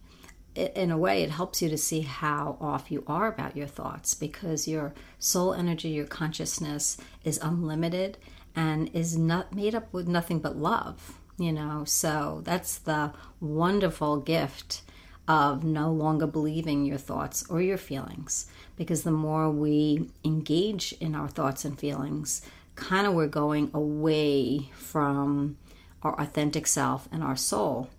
in 0.55 0.91
a 0.91 0.97
way, 0.97 1.23
it 1.23 1.31
helps 1.31 1.61
you 1.61 1.69
to 1.69 1.77
see 1.77 2.01
how 2.01 2.57
off 2.63 2.91
you 2.91 3.05
are 3.07 3.29
about 3.29 3.55
your 3.55 3.67
thoughts 3.67 4.15
because 4.15 4.67
your 4.67 4.95
soul 5.19 5.53
energy, 5.53 5.91
your 5.91 6.07
consciousness 6.07 6.97
is 7.25 7.39
unlimited 7.43 8.17
and 8.55 8.89
is 8.95 9.19
not 9.19 9.55
made 9.55 9.75
up 9.75 9.93
with 9.93 10.09
nothing 10.09 10.39
but 10.39 10.57
love 10.57 11.21
you 11.39 11.53
know? 11.53 11.85
So 11.87 12.43
that's 12.45 12.79
the 12.79 13.13
wonderful 13.41 14.19
gift 14.19 14.83
of 15.29 15.65
no 15.65 15.91
longer 15.91 16.27
believing 16.27 16.85
your 16.85 16.99
thoughts 16.99 17.45
or 17.51 17.61
your 17.61 17.79
feelings 17.79 18.47
because 18.77 19.03
the 19.03 19.11
more 19.11 19.51
we 19.51 20.09
engage 20.25 20.93
in 21.01 21.15
our 21.15 21.29
thoughts 21.29 21.65
and 21.65 21.79
feelings 21.79 22.43
kind 22.77 23.07
of 23.07 23.15
we're 23.15 23.27
going 23.27 23.71
away 23.75 24.71
from 24.75 25.57
our 26.03 26.19
authentic 26.21 26.67
self 26.67 27.09
and 27.11 27.23
our 27.23 27.37
soul 27.37 27.91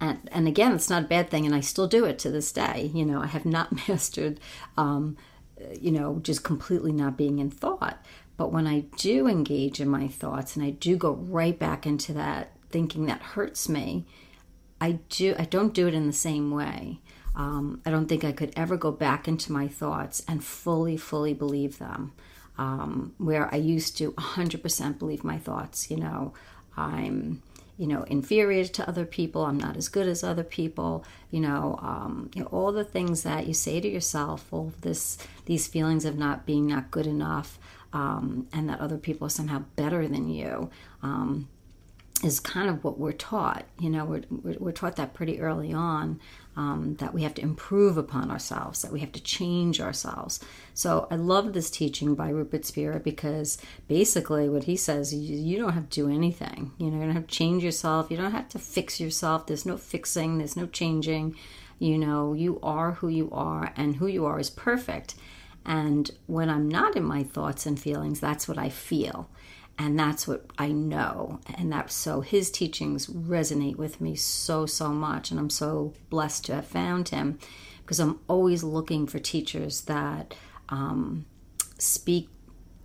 and 0.00 0.28
and 0.32 0.46
again 0.46 0.72
it's 0.74 0.90
not 0.90 1.04
a 1.04 1.08
bad 1.08 1.30
thing 1.30 1.46
and 1.46 1.54
i 1.54 1.60
still 1.60 1.86
do 1.86 2.04
it 2.04 2.18
to 2.18 2.30
this 2.30 2.52
day 2.52 2.90
you 2.92 3.04
know 3.04 3.22
i 3.22 3.26
have 3.26 3.46
not 3.46 3.72
mastered 3.88 4.38
um, 4.76 5.16
you 5.80 5.90
know 5.90 6.18
just 6.22 6.42
completely 6.44 6.92
not 6.92 7.16
being 7.16 7.38
in 7.38 7.50
thought 7.50 8.04
but 8.40 8.52
when 8.52 8.66
I 8.66 8.84
do 8.96 9.28
engage 9.28 9.80
in 9.80 9.88
my 9.90 10.08
thoughts 10.08 10.56
and 10.56 10.64
I 10.64 10.70
do 10.70 10.96
go 10.96 11.12
right 11.12 11.58
back 11.58 11.86
into 11.86 12.14
that 12.14 12.52
thinking 12.70 13.04
that 13.04 13.20
hurts 13.20 13.68
me, 13.68 14.06
I 14.80 14.92
do 15.10 15.34
I 15.38 15.44
don't 15.44 15.74
do 15.74 15.86
it 15.86 15.92
in 15.92 16.06
the 16.06 16.12
same 16.14 16.50
way. 16.50 17.00
Um, 17.36 17.82
I 17.84 17.90
don't 17.90 18.06
think 18.06 18.24
I 18.24 18.32
could 18.32 18.54
ever 18.56 18.78
go 18.78 18.92
back 18.92 19.28
into 19.28 19.52
my 19.52 19.68
thoughts 19.68 20.22
and 20.26 20.42
fully, 20.42 20.96
fully 20.96 21.34
believe 21.34 21.78
them. 21.78 22.14
Um, 22.58 23.14
where 23.16 23.52
I 23.52 23.56
used 23.56 23.96
to 23.98 24.12
100% 24.12 24.98
believe 24.98 25.24
my 25.24 25.38
thoughts. 25.38 25.90
You 25.90 25.96
know, 25.96 26.34
I'm, 26.76 27.42
you 27.78 27.86
know, 27.86 28.02
inferior 28.02 28.64
to 28.64 28.88
other 28.88 29.06
people. 29.06 29.46
I'm 29.46 29.58
not 29.58 29.76
as 29.76 29.88
good 29.88 30.06
as 30.06 30.22
other 30.22 30.44
people. 30.44 31.04
You 31.30 31.40
know, 31.40 31.78
um, 31.80 32.30
you 32.34 32.42
know 32.42 32.48
all 32.48 32.72
the 32.72 32.84
things 32.84 33.22
that 33.22 33.46
you 33.46 33.54
say 33.54 33.80
to 33.80 33.88
yourself, 33.88 34.46
all 34.52 34.72
this, 34.82 35.16
these 35.46 35.66
feelings 35.68 36.04
of 36.04 36.18
not 36.18 36.44
being 36.44 36.66
not 36.66 36.90
good 36.90 37.06
enough, 37.06 37.58
um, 37.92 38.46
and 38.52 38.68
that 38.68 38.80
other 38.80 38.98
people 38.98 39.26
are 39.26 39.30
somehow 39.30 39.64
better 39.76 40.06
than 40.06 40.28
you. 40.28 40.70
Um, 41.02 41.48
is 42.22 42.40
kind 42.40 42.68
of 42.68 42.84
what 42.84 42.98
we're 42.98 43.12
taught. 43.12 43.64
You 43.78 43.90
know, 43.90 44.04
we're, 44.04 44.24
we're 44.58 44.72
taught 44.72 44.96
that 44.96 45.14
pretty 45.14 45.40
early 45.40 45.72
on 45.72 46.20
um, 46.56 46.96
that 46.96 47.14
we 47.14 47.22
have 47.22 47.34
to 47.34 47.42
improve 47.42 47.96
upon 47.96 48.30
ourselves, 48.30 48.82
that 48.82 48.92
we 48.92 49.00
have 49.00 49.12
to 49.12 49.22
change 49.22 49.80
ourselves. 49.80 50.40
So 50.74 51.06
I 51.10 51.16
love 51.16 51.52
this 51.52 51.70
teaching 51.70 52.14
by 52.14 52.30
Rupert 52.30 52.64
Spira 52.64 53.00
because 53.00 53.58
basically 53.88 54.48
what 54.48 54.64
he 54.64 54.76
says, 54.76 55.14
you, 55.14 55.36
you 55.36 55.58
don't 55.58 55.72
have 55.72 55.88
to 55.88 56.02
do 56.02 56.10
anything. 56.10 56.72
You 56.78 56.90
know, 56.90 56.98
you 56.98 57.04
don't 57.04 57.14
have 57.14 57.26
to 57.26 57.34
change 57.34 57.62
yourself. 57.62 58.10
You 58.10 58.16
don't 58.16 58.32
have 58.32 58.48
to 58.50 58.58
fix 58.58 59.00
yourself. 59.00 59.46
There's 59.46 59.66
no 59.66 59.76
fixing. 59.76 60.38
There's 60.38 60.56
no 60.56 60.66
changing. 60.66 61.36
You 61.78 61.96
know, 61.96 62.34
you 62.34 62.60
are 62.62 62.92
who 62.92 63.08
you 63.08 63.30
are, 63.32 63.72
and 63.74 63.96
who 63.96 64.06
you 64.06 64.26
are 64.26 64.38
is 64.38 64.50
perfect. 64.50 65.14
And 65.64 66.10
when 66.26 66.50
I'm 66.50 66.68
not 66.68 66.94
in 66.94 67.04
my 67.04 67.22
thoughts 67.22 67.64
and 67.64 67.80
feelings, 67.80 68.20
that's 68.20 68.46
what 68.46 68.58
I 68.58 68.68
feel 68.68 69.30
and 69.80 69.98
that's 69.98 70.28
what 70.28 70.44
I 70.58 70.68
know. 70.68 71.40
And 71.54 71.72
that 71.72 71.90
so 71.90 72.20
his 72.20 72.50
teachings 72.50 73.06
resonate 73.06 73.76
with 73.76 73.98
me 73.98 74.14
so 74.14 74.66
so 74.66 74.90
much, 74.90 75.30
and 75.30 75.40
I'm 75.40 75.48
so 75.48 75.94
blessed 76.10 76.44
to 76.46 76.56
have 76.56 76.66
found 76.66 77.08
him 77.08 77.38
because 77.78 77.98
I'm 77.98 78.20
always 78.28 78.62
looking 78.62 79.06
for 79.06 79.18
teachers 79.18 79.80
that 79.82 80.34
um, 80.68 81.24
speak 81.78 82.28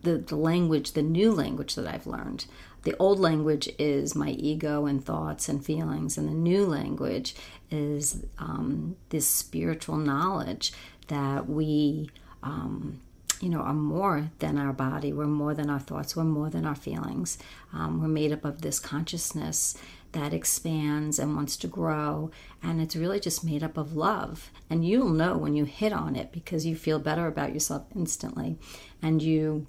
the, 0.04 0.20
the 0.20 0.38
language, 0.38 0.94
the 0.94 1.02
new 1.02 1.34
language 1.34 1.75
that 1.75 1.86
I've 1.86 2.08
learned. 2.08 2.46
The 2.84 2.96
old 2.98 3.20
language 3.20 3.68
is 3.78 4.16
my 4.16 4.30
ego 4.30 4.86
and 4.86 5.04
thoughts 5.04 5.50
and 5.50 5.66
feelings, 5.66 6.18
and 6.18 6.30
the 6.30 6.34
new 6.34 6.66
language 6.66 7.36
is 7.72 8.25
um, 8.38 8.96
this 9.10 9.28
spiritual 9.28 9.98
knowledge 9.98 10.72
that 11.10 11.50
we 11.50 12.10
um, 12.42 13.02
you 13.42 13.50
know, 13.50 13.60
are 13.60 13.74
more 13.74 14.32
than 14.39 14.58
our 14.58 14.74
body. 14.74 15.13
We're 15.13 15.25
more 15.25 15.54
than 15.54 15.70
our 15.70 15.80
thoughts. 15.80 16.15
We're 16.15 16.24
more 16.24 16.50
than 16.50 16.65
our 16.65 16.75
feelings. 16.75 17.38
Um, 17.74 18.01
we're 18.01 18.08
made 18.08 18.32
up 18.32 18.46
of 18.46 18.62
this 18.62 18.80
consciousness 18.80 19.77
that 20.13 20.34
expands 20.34 21.20
and 21.20 21.36
wants 21.36 21.58
to 21.58 21.68
grow. 21.68 22.32
And 22.63 22.82
it's 22.82 22.96
really 22.96 23.20
just 23.20 23.44
made 23.44 23.63
up 23.63 23.77
of 23.77 23.96
love. 23.96 24.50
And 24.70 24.86
you'll 24.88 25.10
know 25.10 25.38
when 25.38 25.56
you 25.56 25.65
hit 25.65 25.92
on 25.92 26.15
it 26.15 26.32
because 26.32 26.65
you 26.65 26.75
feel 26.75 27.00
better 27.00 27.27
about 27.27 27.54
yourself 27.54 27.84
instantly. 27.94 28.58
And 29.01 29.22
you, 29.22 29.68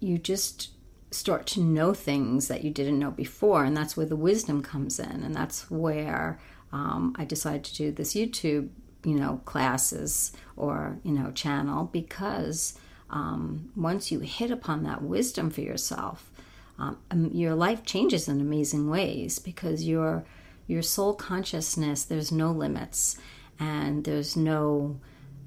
you 0.00 0.18
just 0.18 0.70
start 1.12 1.46
to 1.46 1.60
know 1.60 1.94
things 1.94 2.48
that 2.48 2.64
you 2.64 2.70
didn't 2.70 2.98
know 2.98 3.12
before. 3.12 3.64
And 3.64 3.76
that's 3.76 3.96
where 3.96 4.06
the 4.06 4.16
wisdom 4.16 4.62
comes 4.62 4.98
in. 4.98 5.22
And 5.22 5.34
that's 5.34 5.70
where 5.70 6.40
um, 6.72 7.14
I 7.16 7.24
decided 7.24 7.64
to 7.64 7.74
do 7.74 7.92
this 7.92 8.14
YouTube 8.14 8.70
you 9.06 9.14
know, 9.14 9.40
classes 9.44 10.32
or, 10.56 10.98
you 11.04 11.12
know, 11.12 11.30
channel 11.30 11.84
because 11.92 12.76
um, 13.08 13.70
once 13.76 14.10
you 14.10 14.18
hit 14.18 14.50
upon 14.50 14.82
that 14.82 15.00
wisdom 15.00 15.48
for 15.48 15.60
yourself, 15.60 16.28
um, 16.76 16.98
um, 17.12 17.30
your 17.32 17.54
life 17.54 17.84
changes 17.84 18.26
in 18.26 18.40
amazing 18.40 18.90
ways 18.90 19.38
because 19.38 19.86
your 19.86 20.24
your 20.66 20.82
soul 20.82 21.14
consciousness 21.14 22.02
there's 22.02 22.32
no 22.32 22.50
limits 22.50 23.16
and 23.60 24.02
there's 24.04 24.36
no 24.36 24.98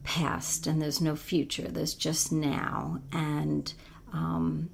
past 0.04 0.66
and 0.66 0.82
there's 0.82 1.02
no 1.02 1.18
future. 1.18 1.68
There's 1.68 1.94
just 1.94 2.32
now. 2.32 3.02
And 3.12 3.72
um, 4.14 4.70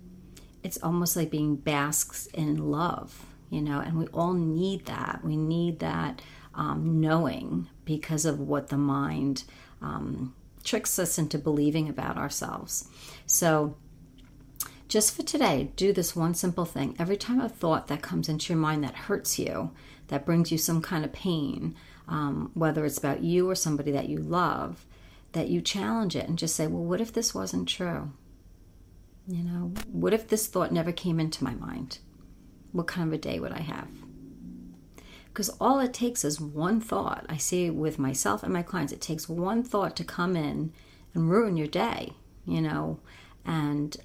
it's 0.63 0.77
almost 0.83 1.15
like 1.15 1.31
being 1.31 1.55
basks 1.55 2.27
in 2.27 2.69
love 2.69 3.25
you 3.49 3.61
know 3.61 3.79
and 3.79 3.97
we 3.97 4.07
all 4.07 4.33
need 4.33 4.85
that. 4.85 5.21
We 5.23 5.37
need 5.37 5.79
that 5.79 6.21
um, 6.53 6.99
knowing 7.01 7.67
because 7.85 8.25
of 8.25 8.39
what 8.39 8.69
the 8.69 8.77
mind 8.77 9.43
um, 9.81 10.35
tricks 10.63 10.99
us 10.99 11.17
into 11.17 11.37
believing 11.37 11.87
about 11.87 12.17
ourselves. 12.17 12.89
So, 13.25 13.77
just 14.87 15.15
for 15.15 15.23
today, 15.23 15.71
do 15.75 15.93
this 15.93 16.15
one 16.15 16.35
simple 16.35 16.65
thing. 16.65 16.95
Every 16.99 17.17
time 17.17 17.41
a 17.41 17.49
thought 17.49 17.87
that 17.87 18.01
comes 18.01 18.29
into 18.29 18.53
your 18.53 18.61
mind 18.61 18.83
that 18.83 18.95
hurts 18.95 19.39
you, 19.39 19.71
that 20.07 20.25
brings 20.25 20.51
you 20.51 20.57
some 20.57 20.81
kind 20.81 21.03
of 21.03 21.11
pain, 21.11 21.75
um, 22.07 22.51
whether 22.53 22.85
it's 22.85 22.97
about 22.97 23.21
you 23.21 23.49
or 23.49 23.55
somebody 23.55 23.91
that 23.91 24.09
you 24.09 24.19
love, 24.19 24.85
that 25.31 25.49
you 25.49 25.59
challenge 25.59 26.15
it 26.15 26.27
and 26.27 26.37
just 26.37 26.55
say, 26.55 26.67
well, 26.67 26.83
what 26.83 27.01
if 27.01 27.11
this 27.13 27.33
wasn't 27.33 27.67
true? 27.67 28.11
You 29.27 29.43
know, 29.43 29.73
what 29.91 30.13
if 30.13 30.27
this 30.27 30.45
thought 30.47 30.71
never 30.71 30.91
came 30.91 31.19
into 31.19 31.43
my 31.43 31.55
mind? 31.55 31.97
What 32.71 32.87
kind 32.87 33.07
of 33.07 33.13
a 33.13 33.17
day 33.17 33.39
would 33.39 33.51
I 33.51 33.61
have? 33.61 33.89
Because 35.35 35.49
all 35.59 35.81
it 35.81 35.93
takes 35.93 36.23
is 36.23 36.39
one 36.39 36.79
thought. 36.79 37.25
I 37.27 37.35
see 37.35 37.69
with 37.69 37.99
myself 37.99 38.41
and 38.41 38.53
my 38.53 38.63
clients, 38.63 38.93
it 38.93 39.01
takes 39.01 39.27
one 39.27 39.63
thought 39.63 39.93
to 39.97 40.05
come 40.05 40.37
in 40.37 40.71
and 41.13 41.29
ruin 41.29 41.57
your 41.57 41.67
day, 41.67 42.13
you 42.45 42.61
know, 42.61 43.01
and 43.45 43.97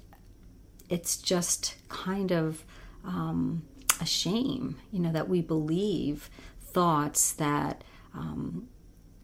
it's 0.89 1.15
just 1.15 1.75
kind 1.87 2.33
of 2.33 2.65
um, 3.05 3.63
a 4.01 4.05
shame, 4.05 4.75
you 4.91 4.99
know, 4.99 5.13
that 5.13 5.29
we 5.29 5.39
believe 5.39 6.29
thoughts 6.59 7.31
that 7.31 7.85
um, 8.13 8.67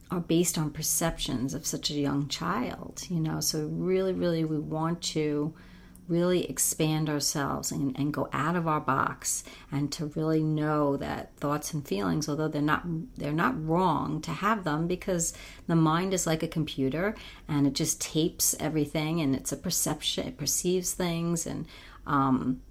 are 0.10 0.22
based 0.22 0.58
on 0.58 0.72
perceptions 0.72 1.54
of 1.54 1.68
such 1.68 1.90
a 1.90 1.96
young 1.96 2.30
child, 2.30 3.04
you 3.10 3.20
know. 3.20 3.42
So, 3.42 3.68
really, 3.68 4.14
really, 4.14 4.46
we 4.46 4.60
want 4.60 5.02
to 5.02 5.54
really 6.08 6.50
expand 6.50 7.10
ourselves 7.10 7.72
and, 7.72 7.98
and 7.98 8.14
go 8.14 8.30
out 8.32 8.56
of 8.56 8.68
our 8.68 8.80
box 8.80 9.44
and 9.72 9.92
to 9.92 10.08
really 10.16 10.42
know 10.44 10.98
that 10.98 11.36
thoughts 11.38 11.74
and 11.74 11.88
feelings 11.88 12.30
although 12.30 12.48
they're 12.48 12.62
not 12.62 12.84
they're 13.18 13.32
not 13.32 13.66
wrong 13.66 14.22
to 14.22 14.32
have 14.32 14.64
them 14.64 14.88
because 14.88 15.34
the 15.68 15.76
mind 15.76 16.14
is 16.14 16.26
like 16.26 16.44
a 16.44 16.48
computer 16.48 17.16
and 17.48 17.68
it 17.68 17.74
just 17.74 18.00
tapes 18.00 18.56
everything 18.60 19.20
and 19.22 19.36
it's 19.36 19.52
a 19.52 19.58
perception 19.58 20.28
it 20.28 20.38
perceives 20.38 20.94
things 20.94 21.46
and 21.46 21.66
um, 22.06 22.62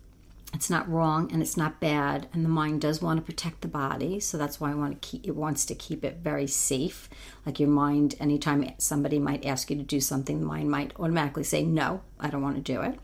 it's 0.57 0.71
not 0.71 0.89
wrong 0.91 1.31
and 1.31 1.43
it's 1.43 1.57
not 1.57 1.81
bad 1.81 2.29
and 2.33 2.45
the 2.45 2.49
mind 2.49 2.81
does 2.81 3.03
want 3.03 3.19
to 3.19 3.25
protect 3.25 3.61
the 3.61 3.69
body 3.69 4.19
so 4.19 4.39
that's 4.39 4.59
why 4.59 4.71
I 4.71 4.75
want 4.75 5.01
to 5.01 5.09
keep 5.09 5.27
it 5.27 5.37
wants 5.37 5.67
to 5.67 5.75
keep 5.75 6.03
it 6.03 6.19
very 6.23 6.47
safe. 6.47 7.11
Like 7.45 7.61
your 7.61 7.69
mind 7.69 8.15
anytime 8.19 8.69
somebody 8.79 9.19
might 9.19 9.45
ask 9.45 9.71
you 9.71 9.77
to 9.77 9.83
do 9.83 10.01
something 10.01 10.41
the 10.41 10.47
mind 10.47 10.71
might 10.71 10.99
automatically 10.99 11.45
say 11.45 11.63
no 11.63 12.01
I 12.19 12.31
don't 12.31 12.43
want 12.43 12.57
to 12.57 12.63
do 12.63 12.81
it. 12.81 12.99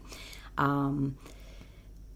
Um, 0.56 1.18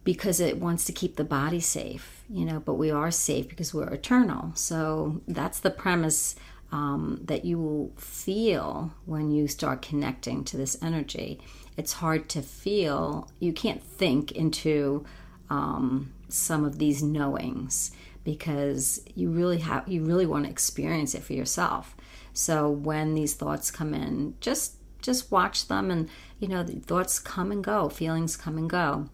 because 0.05 0.41
it 0.41 0.59
wants 0.59 0.85
to 0.87 0.93
keep 0.93 1.17
the 1.17 1.25
body 1.25 1.61
safe 1.61 2.23
you 2.29 2.45
know 2.45 2.61
but 2.61 2.75
we 2.75 2.91
are 2.91 3.11
safe 3.11 3.49
because 3.49 3.75
we're 3.75 3.93
eternal. 3.93 4.53
So 4.55 5.21
that's 5.29 5.61
the 5.61 5.71
premise 5.71 6.35
um, 6.73 7.21
that 7.25 7.45
you 7.45 7.59
will 7.59 7.93
feel 7.97 8.93
when 9.05 9.31
you 9.31 9.49
start 9.49 9.83
connecting 9.83 10.45
to 10.45 10.57
this 10.57 10.77
energy. 10.83 11.41
It's 11.77 11.95
hard 11.95 12.29
to 12.31 12.43
feel 12.43 13.31
you 13.39 13.53
can't 13.53 13.83
think 13.83 14.33
into 14.33 15.05
um, 15.51 16.13
some 16.29 16.65
of 16.65 16.79
these 16.79 17.03
knowings 17.03 17.93
because 18.25 19.03
you 19.15 19.31
really 19.31 19.59
have 19.59 19.87
you 19.89 20.05
really 20.05 20.27
want 20.27 20.45
to 20.45 20.51
experience 20.51 21.15
it 21.15 21.23
for 21.23 21.33
yourself 21.33 21.97
so 22.33 22.69
when 22.69 23.15
these 23.15 23.35
thoughts 23.35 23.71
come 23.71 23.95
in 23.95 24.35
just 24.41 24.77
just 25.01 25.31
watch 25.31 25.69
them 25.69 25.91
and 25.91 26.09
you 26.41 26.49
know 26.49 26.63
the 26.63 26.81
thoughts 26.81 27.19
come 27.19 27.53
and 27.53 27.63
go 27.63 27.89
feelings 27.89 28.37
come 28.37 28.59
and 28.59 28.69
go 28.69 29.09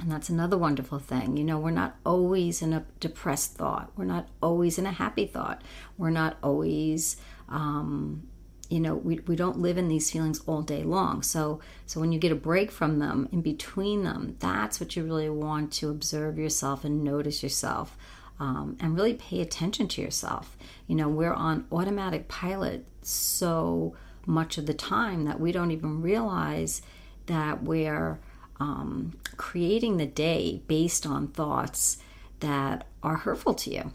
and 0.00 0.12
that's 0.12 0.28
another 0.28 0.56
wonderful 0.56 0.98
thing. 0.98 1.36
You 1.36 1.44
know, 1.44 1.58
we're 1.58 1.70
not 1.70 1.96
always 2.06 2.62
in 2.62 2.72
a 2.72 2.84
depressed 3.00 3.54
thought. 3.54 3.90
We're 3.96 4.04
not 4.04 4.28
always 4.40 4.78
in 4.78 4.86
a 4.86 4.92
happy 4.92 5.26
thought. 5.26 5.62
We're 5.96 6.10
not 6.10 6.36
always 6.42 7.16
um, 7.48 8.28
you 8.68 8.80
know 8.80 8.94
we, 8.94 9.20
we 9.26 9.36
don't 9.36 9.58
live 9.58 9.78
in 9.78 9.88
these 9.88 10.10
feelings 10.10 10.40
all 10.46 10.62
day 10.62 10.82
long. 10.82 11.22
So 11.22 11.60
so 11.86 12.00
when 12.00 12.12
you 12.12 12.18
get 12.18 12.32
a 12.32 12.36
break 12.36 12.70
from 12.70 12.98
them 12.98 13.28
in 13.32 13.40
between 13.40 14.02
them 14.04 14.36
that's 14.38 14.80
what 14.80 14.96
you 14.96 15.04
really 15.04 15.30
want 15.30 15.72
to 15.74 15.90
observe 15.90 16.38
yourself 16.38 16.84
and 16.84 17.02
notice 17.02 17.42
yourself 17.42 17.96
um, 18.40 18.76
and 18.80 18.94
really 18.94 19.14
pay 19.14 19.40
attention 19.40 19.88
to 19.88 20.02
yourself. 20.02 20.56
You 20.86 20.96
know 20.96 21.08
we're 21.08 21.32
on 21.32 21.66
automatic 21.72 22.28
pilot 22.28 22.84
so 23.02 23.94
much 24.26 24.58
of 24.58 24.66
the 24.66 24.74
time 24.74 25.24
that 25.24 25.40
we 25.40 25.52
don't 25.52 25.70
even 25.70 26.02
realize 26.02 26.82
that 27.26 27.62
we're 27.62 28.18
um, 28.60 29.12
creating 29.36 29.96
the 29.96 30.06
day 30.06 30.62
based 30.66 31.06
on 31.06 31.28
thoughts 31.28 31.98
that 32.40 32.86
are 33.02 33.16
hurtful 33.16 33.54
to 33.54 33.70
you 33.70 33.92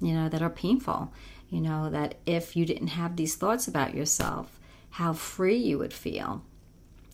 you 0.00 0.12
know 0.12 0.28
that 0.28 0.42
are 0.42 0.50
painful 0.50 1.12
you 1.48 1.60
know, 1.60 1.90
that 1.90 2.16
if 2.26 2.56
you 2.56 2.66
didn't 2.66 2.88
have 2.88 3.16
these 3.16 3.36
thoughts 3.36 3.68
about 3.68 3.94
yourself, 3.94 4.58
how 4.90 5.12
free 5.12 5.56
you 5.56 5.78
would 5.78 5.92
feel. 5.92 6.42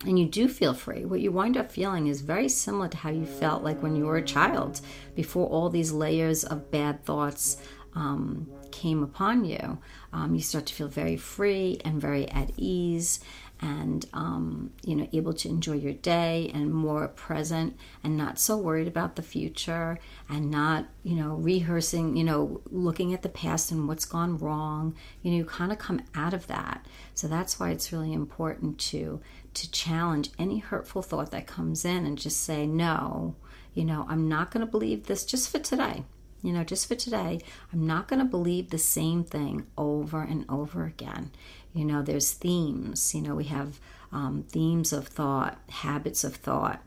And 0.04 0.18
you 0.18 0.26
do 0.26 0.48
feel 0.48 0.74
free. 0.74 1.04
What 1.04 1.20
you 1.20 1.30
wind 1.30 1.56
up 1.56 1.70
feeling 1.70 2.08
is 2.08 2.22
very 2.22 2.48
similar 2.48 2.88
to 2.88 2.96
how 2.96 3.10
you 3.10 3.24
felt 3.24 3.62
like 3.62 3.82
when 3.82 3.94
you 3.94 4.06
were 4.06 4.16
a 4.16 4.24
child, 4.24 4.80
before 5.14 5.46
all 5.46 5.70
these 5.70 5.92
layers 5.92 6.42
of 6.44 6.70
bad 6.70 7.04
thoughts 7.04 7.56
um, 7.94 8.48
came 8.72 9.02
upon 9.02 9.44
you, 9.44 9.78
um, 10.12 10.34
you 10.34 10.40
start 10.40 10.66
to 10.66 10.74
feel 10.74 10.88
very 10.88 11.16
free 11.16 11.80
and 11.84 12.00
very 12.00 12.28
at 12.30 12.50
ease 12.56 13.20
and 13.62 14.06
um, 14.12 14.72
you 14.84 14.96
know 14.96 15.08
able 15.12 15.32
to 15.32 15.48
enjoy 15.48 15.74
your 15.74 15.92
day 15.92 16.50
and 16.52 16.74
more 16.74 17.08
present 17.08 17.76
and 18.02 18.16
not 18.16 18.38
so 18.38 18.58
worried 18.58 18.88
about 18.88 19.16
the 19.16 19.22
future 19.22 19.98
and 20.28 20.50
not 20.50 20.86
you 21.04 21.14
know 21.14 21.36
rehearsing 21.36 22.16
you 22.16 22.24
know 22.24 22.60
looking 22.70 23.14
at 23.14 23.22
the 23.22 23.28
past 23.28 23.70
and 23.70 23.88
what's 23.88 24.04
gone 24.04 24.36
wrong. 24.36 24.94
You 25.22 25.30
know 25.30 25.36
you 25.38 25.44
kind 25.44 25.72
of 25.72 25.78
come 25.78 26.02
out 26.14 26.34
of 26.34 26.48
that. 26.48 26.84
So 27.14 27.28
that's 27.28 27.58
why 27.60 27.70
it's 27.70 27.92
really 27.92 28.12
important 28.12 28.78
to 28.90 29.20
to 29.54 29.70
challenge 29.70 30.30
any 30.38 30.58
hurtful 30.58 31.02
thought 31.02 31.30
that 31.30 31.46
comes 31.46 31.84
in 31.84 32.04
and 32.04 32.18
just 32.18 32.40
say 32.40 32.66
no 32.66 33.34
you 33.74 33.84
know 33.84 34.06
i'm 34.08 34.26
not 34.26 34.50
going 34.50 34.64
to 34.64 34.70
believe 34.70 35.06
this 35.06 35.24
just 35.24 35.50
for 35.50 35.58
today. 35.58 36.04
You 36.42 36.52
know, 36.52 36.64
just 36.64 36.88
for 36.88 36.96
today, 36.96 37.40
I'm 37.72 37.86
not 37.86 38.08
going 38.08 38.18
to 38.18 38.24
believe 38.24 38.70
the 38.70 38.78
same 38.78 39.22
thing 39.22 39.66
over 39.78 40.22
and 40.22 40.44
over 40.48 40.84
again. 40.84 41.30
You 41.74 41.84
know, 41.84 42.02
there's 42.02 42.32
themes. 42.32 43.14
You 43.14 43.22
know, 43.22 43.34
we 43.34 43.44
have 43.44 43.78
um, 44.12 44.44
themes 44.48 44.92
of 44.92 45.08
thought, 45.08 45.58
habits 45.70 46.22
of 46.24 46.36
thought, 46.36 46.82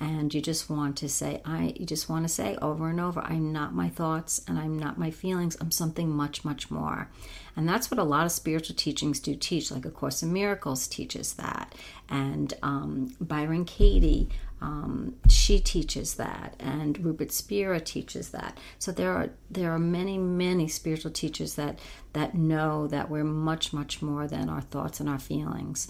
and 0.00 0.32
you 0.32 0.40
just 0.40 0.70
want 0.70 0.96
to 0.98 1.08
say, 1.08 1.40
I. 1.44 1.74
You 1.76 1.84
just 1.86 2.08
want 2.08 2.24
to 2.24 2.28
say 2.28 2.56
over 2.62 2.88
and 2.88 3.00
over, 3.00 3.20
I'm 3.20 3.52
not 3.52 3.74
my 3.74 3.88
thoughts, 3.88 4.40
and 4.46 4.58
I'm 4.58 4.78
not 4.78 4.96
my 4.98 5.10
feelings. 5.10 5.56
I'm 5.60 5.72
something 5.72 6.08
much, 6.08 6.44
much 6.44 6.70
more. 6.70 7.08
And 7.56 7.68
that's 7.68 7.90
what 7.90 7.98
a 7.98 8.04
lot 8.04 8.24
of 8.24 8.30
spiritual 8.30 8.76
teachings 8.76 9.18
do 9.18 9.34
teach. 9.34 9.72
Like 9.72 9.84
A 9.84 9.90
Course 9.90 10.22
in 10.22 10.32
Miracles 10.32 10.86
teaches 10.86 11.34
that, 11.34 11.74
and 12.08 12.54
um, 12.62 13.16
Byron 13.20 13.64
Katie 13.64 14.28
um, 14.60 15.14
she 15.28 15.60
teaches 15.60 16.14
that, 16.14 16.54
and 16.58 17.04
Rupert 17.04 17.30
Spira 17.30 17.80
teaches 17.80 18.30
that. 18.30 18.58
So 18.78 18.90
there 18.90 19.12
are 19.12 19.30
there 19.50 19.72
are 19.72 19.78
many 19.78 20.18
many 20.18 20.68
spiritual 20.68 21.12
teachers 21.12 21.54
that 21.54 21.78
that 22.12 22.34
know 22.34 22.88
that 22.88 23.08
we're 23.08 23.24
much 23.24 23.72
much 23.72 24.02
more 24.02 24.26
than 24.26 24.48
our 24.48 24.60
thoughts 24.60 25.00
and 25.00 25.08
our 25.08 25.18
feelings. 25.18 25.88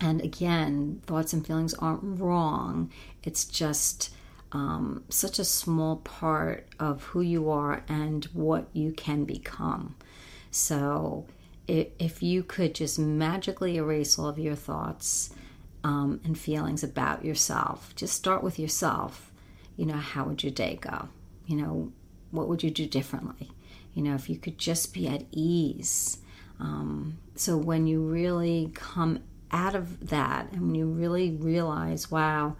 And 0.00 0.20
again, 0.22 1.02
thoughts 1.06 1.32
and 1.32 1.46
feelings 1.46 1.74
aren't 1.74 2.20
wrong. 2.20 2.90
It's 3.22 3.44
just 3.44 4.14
um, 4.52 5.04
such 5.08 5.38
a 5.38 5.44
small 5.44 5.96
part 5.96 6.66
of 6.78 7.02
who 7.04 7.20
you 7.20 7.50
are 7.50 7.84
and 7.88 8.24
what 8.26 8.68
you 8.72 8.92
can 8.92 9.24
become. 9.24 9.96
So 10.50 11.26
if 11.66 12.22
you 12.22 12.42
could 12.42 12.74
just 12.74 12.98
magically 12.98 13.76
erase 13.76 14.18
all 14.18 14.28
of 14.28 14.38
your 14.38 14.54
thoughts 14.54 15.30
um, 15.84 16.20
and 16.24 16.36
feelings 16.36 16.82
about 16.82 17.24
yourself. 17.24 17.94
Just 17.94 18.14
start 18.14 18.42
with 18.42 18.58
yourself. 18.58 19.30
You 19.76 19.86
know, 19.86 19.96
how 19.96 20.24
would 20.24 20.42
your 20.42 20.52
day 20.52 20.78
go? 20.80 21.08
You 21.46 21.56
know, 21.56 21.92
what 22.30 22.48
would 22.48 22.62
you 22.62 22.70
do 22.70 22.86
differently? 22.86 23.52
You 23.92 24.02
know, 24.02 24.14
if 24.14 24.28
you 24.28 24.38
could 24.38 24.58
just 24.58 24.92
be 24.94 25.06
at 25.06 25.24
ease. 25.30 26.18
Um, 26.58 27.18
so 27.36 27.56
when 27.56 27.86
you 27.86 28.00
really 28.00 28.72
come 28.74 29.22
out 29.50 29.74
of 29.74 30.08
that 30.08 30.50
and 30.52 30.62
when 30.62 30.74
you 30.74 30.86
really 30.86 31.30
realize, 31.32 32.10
wow, 32.10 32.56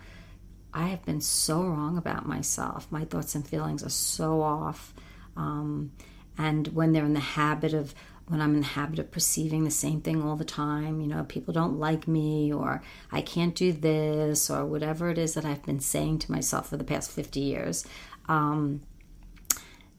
I 0.72 0.88
have 0.88 1.04
been 1.04 1.20
so 1.20 1.62
wrong 1.62 1.96
about 1.96 2.26
myself, 2.26 2.86
my 2.90 3.04
thoughts 3.04 3.34
and 3.34 3.46
feelings 3.46 3.82
are 3.82 3.90
so 3.90 4.42
off. 4.42 4.92
Um, 5.36 5.92
and 6.36 6.68
when 6.68 6.92
they're 6.92 7.04
in 7.04 7.14
the 7.14 7.20
habit 7.20 7.72
of 7.72 7.94
when 8.26 8.40
I'm 8.40 8.54
in 8.54 8.60
the 8.60 8.66
habit 8.66 8.98
of 8.98 9.10
perceiving 9.10 9.64
the 9.64 9.70
same 9.70 10.00
thing 10.00 10.22
all 10.22 10.36
the 10.36 10.44
time, 10.44 11.00
you 11.00 11.06
know, 11.06 11.24
people 11.24 11.52
don't 11.52 11.78
like 11.78 12.08
me 12.08 12.52
or 12.52 12.82
I 13.12 13.20
can't 13.20 13.54
do 13.54 13.72
this 13.72 14.48
or 14.48 14.64
whatever 14.64 15.10
it 15.10 15.18
is 15.18 15.34
that 15.34 15.44
I've 15.44 15.62
been 15.64 15.80
saying 15.80 16.20
to 16.20 16.32
myself 16.32 16.70
for 16.70 16.76
the 16.76 16.84
past 16.84 17.10
50 17.10 17.40
years, 17.40 17.84
um, 18.28 18.80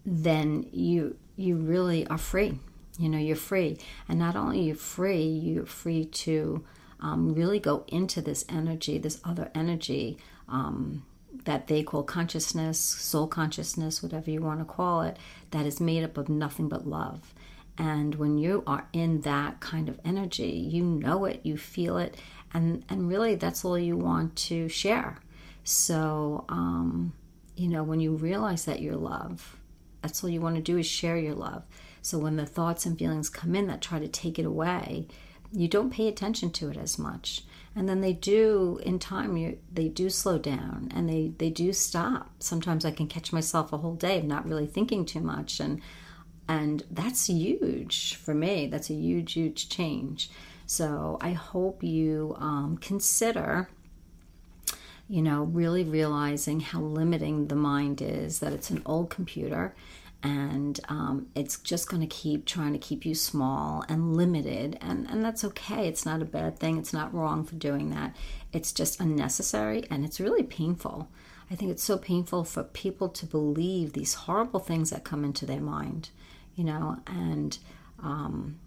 then 0.06 0.68
you 0.72 1.18
you 1.36 1.56
really 1.58 2.08
are 2.08 2.18
free. 2.18 2.58
You 2.98 3.10
know, 3.10 3.18
you're 3.18 3.36
free. 3.36 3.78
And 4.08 4.18
not 4.18 4.36
only 4.36 4.60
you're 4.60 4.68
you 4.68 4.76
free, 4.76 5.24
you're 5.24 5.66
free 5.66 6.06
to 6.06 6.64
um, 7.02 7.34
really 7.34 7.60
go 7.60 7.84
into 7.88 8.22
this 8.22 8.46
energy, 8.48 8.98
this 8.98 9.20
other 9.24 9.52
energy 9.54 10.18
um, 10.48 11.06
that 11.44 11.68
they 11.68 11.84
call 11.84 12.04
consciousness, 12.04 12.80
soul 12.80 13.28
consciousness, 13.28 14.02
whatever 14.02 14.32
you 14.32 14.42
want 14.42 14.60
to 14.60 14.66
call 14.66 15.02
it, 15.02 15.18
that 15.52 15.66
is 15.66 15.82
made 15.82 16.04
up 16.04 16.18
of 16.18 16.30
nothing 16.30 16.70
but 16.70 16.88
love. 16.88 17.34
And 17.78 18.16
when 18.16 18.38
you 18.38 18.64
are 18.66 18.88
in 18.94 19.22
that 19.22 19.60
kind 19.60 19.90
of 19.90 20.00
energy, 20.06 20.52
you 20.52 20.84
know 20.84 21.26
it, 21.26 21.42
you 21.44 21.58
feel 21.58 21.98
it, 21.98 22.16
and, 22.54 22.86
and 22.88 23.10
really 23.10 23.36
that's 23.36 23.66
all 23.66 23.78
you 23.78 23.98
want 23.98 24.36
to 24.38 24.70
share. 24.70 25.18
So, 25.64 26.46
um, 26.48 27.14
you 27.56 27.68
know, 27.68 27.84
when 27.84 28.00
you 28.00 28.12
realize 28.16 28.66
that 28.66 28.82
you're 28.82 28.96
love, 28.96 29.58
that's 30.02 30.24
all 30.24 30.30
you 30.30 30.42
want 30.42 30.56
to 30.56 30.62
do 30.62 30.78
is 30.78 30.86
share 30.86 31.18
your 31.18 31.34
love. 31.34 31.64
So 32.02 32.20
when 32.20 32.36
the 32.36 32.46
thoughts 32.46 32.86
and 32.86 32.98
feelings 32.98 33.30
come 33.30 33.56
in 33.56 33.68
that 33.68 33.82
try 33.82 34.00
to 34.00 34.08
take 34.08 34.38
it 34.38 34.46
away, 34.46 35.08
you 35.52 35.68
don't 35.68 35.92
pay 35.92 36.08
attention 36.08 36.52
to 36.52 36.70
it 36.70 36.78
as 36.78 37.00
much. 37.00 37.44
And 37.76 37.90
then 37.90 38.02
they 38.02 38.14
do, 38.14 38.80
in 38.84 39.00
time, 39.00 39.36
you, 39.36 39.58
they 39.74 39.88
do 39.90 40.10
slow 40.10 40.38
down 40.38 40.92
and 40.94 41.10
they, 41.10 41.34
they 41.38 41.50
do 41.50 41.74
stop. 41.74 42.30
Sometimes 42.40 42.86
I 42.86 42.92
can 42.92 43.08
catch 43.08 43.34
myself 43.34 43.74
a 43.74 43.78
whole 43.78 43.96
day 43.96 44.20
of 44.20 44.26
not 44.26 44.48
really 44.48 44.68
thinking 44.68 45.06
too 45.06 45.20
much. 45.20 45.60
And 45.60 45.82
and 46.47 46.84
that's 46.91 47.27
huge 47.27 48.15
for 48.15 48.34
me. 48.34 48.67
That's 48.67 48.89
a 48.89 48.93
huge, 48.93 49.34
huge 49.34 49.69
change. 49.69 50.29
So 50.67 51.17
I 51.21 51.31
hope 51.31 51.84
you 51.84 52.36
um, 52.39 52.77
consider, 52.81 53.69
you 55.08 55.21
know, 55.21 55.43
really 55.43 55.84
realizing 55.84 56.60
how 56.60 56.81
limiting 56.81 57.47
the 57.47 57.55
mind 57.55 58.01
is, 58.01 58.39
that 58.39 58.53
it's 58.53 58.69
an 58.69 58.81
old 58.86 59.10
computer 59.10 59.75
and 60.23 60.79
um, 60.89 61.27
it's 61.36 61.60
just 61.60 61.88
going 61.88 62.01
to 62.01 62.08
keep 62.08 62.45
trying 62.45 62.73
to 62.73 62.79
keep 62.79 63.05
you 63.05 63.13
small 63.13 63.84
and 63.88 64.15
limited. 64.17 64.77
And, 64.81 65.08
and 65.08 65.23
that's 65.23 65.43
okay. 65.43 65.88
It's 65.88 66.05
not 66.05 66.21
a 66.21 66.25
bad 66.25 66.58
thing. 66.58 66.79
It's 66.79 66.93
not 66.93 67.13
wrong 67.13 67.43
for 67.43 67.55
doing 67.55 67.91
that. 67.91 68.15
It's 68.51 68.71
just 68.71 68.99
unnecessary 68.99 69.84
and 69.91 70.03
it's 70.03 70.19
really 70.19 70.41
painful. 70.41 71.10
I 71.51 71.55
think 71.55 71.69
it's 71.69 71.84
so 71.84 71.99
painful 71.99 72.43
for 72.43 72.63
people 72.63 73.08
to 73.10 73.25
believe 73.27 73.93
these 73.93 74.15
horrible 74.15 74.60
things 74.60 74.89
that 74.89 75.03
come 75.03 75.23
into 75.23 75.45
their 75.45 75.62
mind 75.62 76.10
you 76.56 76.63
know, 76.63 76.98
and 77.08 77.58
um, 78.02 78.60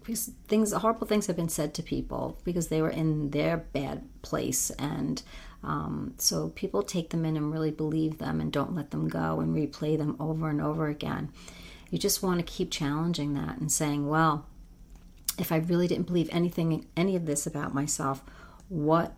because 0.00 0.30
things, 0.48 0.72
horrible 0.72 1.06
things 1.06 1.26
have 1.26 1.36
been 1.36 1.48
said 1.48 1.74
to 1.74 1.82
people 1.82 2.38
because 2.44 2.68
they 2.68 2.82
were 2.82 2.90
in 2.90 3.30
their 3.30 3.56
bad 3.56 4.02
place, 4.22 4.70
and 4.70 5.22
um, 5.62 6.14
so 6.18 6.50
people 6.50 6.82
take 6.82 7.10
them 7.10 7.24
in 7.24 7.36
and 7.36 7.52
really 7.52 7.70
believe 7.70 8.18
them 8.18 8.40
and 8.40 8.52
don't 8.52 8.74
let 8.74 8.90
them 8.90 9.08
go 9.08 9.40
and 9.40 9.56
replay 9.56 9.96
them 9.96 10.16
over 10.20 10.50
and 10.50 10.60
over 10.60 10.88
again. 10.88 11.30
You 11.90 11.98
just 11.98 12.22
want 12.22 12.40
to 12.40 12.44
keep 12.44 12.70
challenging 12.70 13.34
that 13.34 13.58
and 13.58 13.70
saying, 13.70 14.08
well, 14.08 14.46
if 15.38 15.52
I 15.52 15.56
really 15.56 15.88
didn't 15.88 16.06
believe 16.06 16.28
anything, 16.32 16.86
any 16.96 17.16
of 17.16 17.26
this 17.26 17.46
about 17.46 17.74
myself, 17.74 18.22
what 18.68 19.14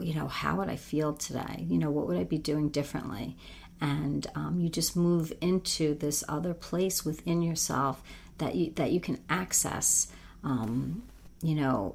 you 0.00 0.14
know, 0.14 0.28
how 0.28 0.56
would 0.56 0.68
I 0.68 0.76
feel 0.76 1.12
today? 1.12 1.66
You 1.68 1.78
know, 1.78 1.90
what 1.90 2.06
would 2.06 2.16
I 2.16 2.24
be 2.24 2.38
doing 2.38 2.68
differently? 2.68 3.36
And 3.82 4.26
um, 4.34 4.60
you 4.60 4.70
just 4.70 4.96
move 4.96 5.32
into 5.42 5.94
this 5.94 6.24
other 6.28 6.54
place 6.54 7.04
within 7.04 7.42
yourself 7.42 8.02
that 8.38 8.54
you 8.54 8.72
that 8.76 8.92
you 8.92 9.00
can 9.00 9.18
access 9.28 10.06
um, 10.44 11.02
you 11.42 11.54
know 11.54 11.94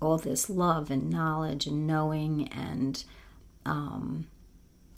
all 0.00 0.18
this 0.18 0.50
love 0.50 0.90
and 0.90 1.10
knowledge 1.10 1.66
and 1.66 1.86
knowing 1.86 2.48
and 2.48 3.04
um, 3.66 4.26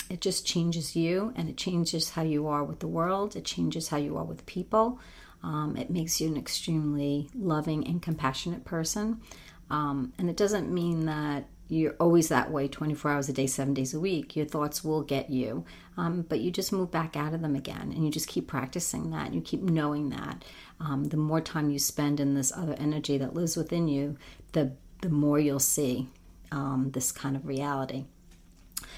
it 0.09 0.21
just 0.21 0.47
changes 0.47 0.95
you 0.95 1.33
and 1.37 1.49
it 1.49 1.57
changes 1.57 2.11
how 2.11 2.23
you 2.23 2.47
are 2.47 2.63
with 2.63 2.81
the 2.81 2.87
world. 2.87 3.35
It 3.35 3.47
changes 3.47 3.89
how 3.89 3.97
you 3.97 4.17
are 4.19 4.25
with 4.25 4.45
people. 4.45 5.01
Um, 5.43 5.75
it 5.77 5.91
makes 5.91 6.21
you 6.21 6.29
an 6.29 6.37
extremely 6.37 7.31
loving 7.35 7.87
and 7.87 8.01
compassionate 8.01 8.65
person. 8.65 9.23
Um, 9.71 10.13
and 10.19 10.29
it 10.29 10.37
doesn't 10.37 10.73
mean 10.73 11.07
that 11.07 11.47
you're 11.73 11.97
always 11.99 12.29
that 12.29 12.51
way 12.51 12.69
24 12.69 13.11
hours 13.11 13.29
a 13.31 13.33
day, 13.33 13.47
seven 13.47 13.73
days 13.73 13.95
a 13.95 14.01
week. 14.01 14.37
Your 14.37 14.45
thoughts 14.45 14.85
will 14.85 15.01
get 15.01 15.31
you, 15.31 15.65
um, 15.97 16.21
but 16.21 16.41
you 16.41 16.51
just 16.51 16.71
move 16.71 16.91
back 16.91 17.17
out 17.17 17.33
of 17.33 17.41
them 17.41 17.57
again 17.57 17.93
and 17.95 18.05
you 18.05 18.11
just 18.11 18.29
keep 18.29 18.47
practicing 18.47 19.11
that 19.11 19.27
and 19.27 19.35
you 19.35 19.41
keep 19.41 19.63
knowing 19.63 20.11
that. 20.11 20.45
Um, 20.81 21.05
the 21.05 21.17
more 21.17 21.41
time 21.41 21.71
you 21.71 21.79
spend 21.79 22.21
in 22.21 22.35
this 22.35 22.53
other 22.55 22.75
energy 22.75 23.17
that 23.17 23.33
lives 23.33 23.57
within 23.57 23.89
you, 23.89 24.19
the, 24.53 24.73
the 25.01 25.09
more 25.09 25.39
you'll 25.39 25.61
see 25.61 26.09
um, 26.51 26.91
this 26.93 27.11
kind 27.11 27.37
of 27.37 27.47
reality. 27.47 28.05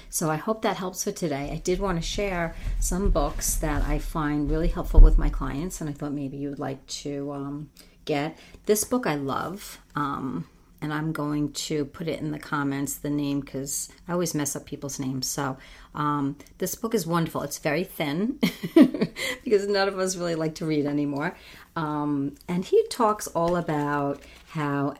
So 0.09 0.29
I 0.29 0.35
hope 0.35 0.61
that 0.63 0.75
helps 0.75 1.05
for 1.05 1.13
today. 1.13 1.51
I 1.53 1.57
did 1.57 1.79
want 1.79 1.97
to 1.97 2.05
share 2.05 2.55
some 2.81 3.09
books 3.09 3.55
that 3.55 3.83
I 3.83 3.99
find 3.99 4.51
really 4.51 4.67
helpful 4.67 4.99
with 4.99 5.17
my 5.17 5.29
clients, 5.29 5.79
and 5.79 5.89
I 5.89 5.93
thought 5.93 6.11
maybe 6.11 6.37
you 6.37 6.49
would 6.49 6.59
like 6.59 6.85
to 6.87 7.31
um, 7.31 7.69
get. 8.03 8.37
This 8.65 8.83
book 8.83 9.07
I 9.07 9.15
love. 9.15 9.79
Um, 9.95 10.47
and 10.81 10.93
I'm 10.93 11.11
going 11.11 11.51
to 11.53 11.85
put 11.85 12.07
it 12.07 12.19
in 12.19 12.31
the 12.31 12.39
comments 12.39 12.95
the 12.95 13.09
name 13.09 13.39
because 13.39 13.89
I 14.07 14.13
always 14.13 14.33
mess 14.33 14.55
up 14.55 14.65
people's 14.65 14.99
names. 14.99 15.27
So 15.27 15.57
um, 15.93 16.37
this 16.57 16.75
book 16.75 16.93
is 16.93 17.07
wonderful. 17.07 17.41
It's 17.41 17.57
very 17.57 17.83
thin 17.83 18.39
because 19.43 19.67
none 19.67 19.87
of 19.87 19.97
us 19.99 20.15
really 20.15 20.35
like 20.35 20.55
to 20.55 20.65
read 20.65 20.85
anymore. 20.85 21.35
Um, 21.75 22.35
and 22.47 22.63
he 22.63 22.85
talks 22.89 23.27
all 23.27 23.55
about 23.55 24.21
how 24.47 24.95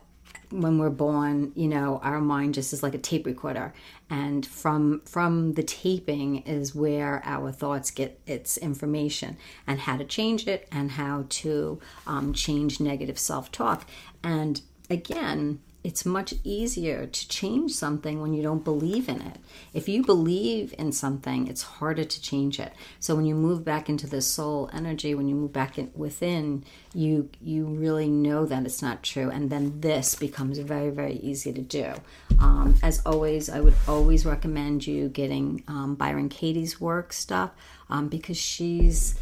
when 0.52 0.78
we're 0.78 0.90
born, 0.90 1.52
you 1.56 1.68
know, 1.68 2.00
our 2.04 2.22
mind 2.22 2.54
just 2.54 2.74
is 2.74 2.84
like 2.84 2.94
a 2.94 3.00
tape 3.00 3.26
recorder, 3.26 3.74
and 4.10 4.46
from 4.46 5.02
from 5.06 5.54
the 5.54 5.64
taping 5.64 6.38
is 6.44 6.76
where 6.76 7.22
our 7.26 7.52
thoughts 7.52 7.92
get 7.92 8.20
its 8.26 8.58
information 8.58 9.38
and 9.68 9.80
how 9.80 9.98
to 9.98 10.06
change 10.06 10.48
it 10.48 10.68
and 10.72 10.92
how 10.92 11.26
to 11.30 11.80
um, 12.08 12.34
change 12.34 12.80
negative 12.80 13.20
self 13.20 13.52
talk. 13.52 13.88
And 14.24 14.62
again, 14.90 15.60
it's 15.86 16.04
much 16.04 16.34
easier 16.44 17.06
to 17.06 17.28
change 17.28 17.72
something 17.72 18.20
when 18.20 18.34
you 18.34 18.42
don't 18.42 18.64
believe 18.64 19.08
in 19.08 19.22
it. 19.22 19.38
If 19.72 19.88
you 19.88 20.04
believe 20.04 20.74
in 20.80 20.92
something, 20.92 21.48
it's 21.48 21.62
harder 21.62 22.04
to 22.04 22.22
change 22.22 22.60
it. 22.60 22.74
So 23.00 23.14
when 23.16 23.28
you 23.28 23.36
move 23.36 23.64
back 23.64 23.88
into 23.88 24.08
the 24.08 24.20
soul 24.20 24.68
energy, 24.74 25.14
when 25.14 25.28
you 25.28 25.36
move 25.36 25.54
back 25.54 25.78
in, 25.78 25.92
within, 25.94 26.66
you 26.96 27.30
you 27.40 27.66
really 27.66 28.10
know 28.10 28.48
that 28.48 28.66
it's 28.66 28.82
not 28.82 29.04
true, 29.04 29.30
and 29.30 29.52
then 29.52 29.80
this 29.82 30.16
becomes 30.16 30.58
very 30.58 30.90
very 30.90 31.18
easy 31.18 31.54
to 31.54 31.62
do. 31.62 31.94
Um, 32.40 32.74
as 32.82 33.04
always, 33.06 33.48
I 33.48 33.60
would 33.60 33.76
always 33.88 34.26
recommend 34.26 34.88
you 34.88 35.10
getting 35.10 35.64
um, 35.68 35.94
Byron 35.94 36.30
Katie's 36.30 36.82
work 36.82 37.14
stuff 37.14 37.52
um, 37.92 38.08
because 38.08 38.38
she's 38.38 39.20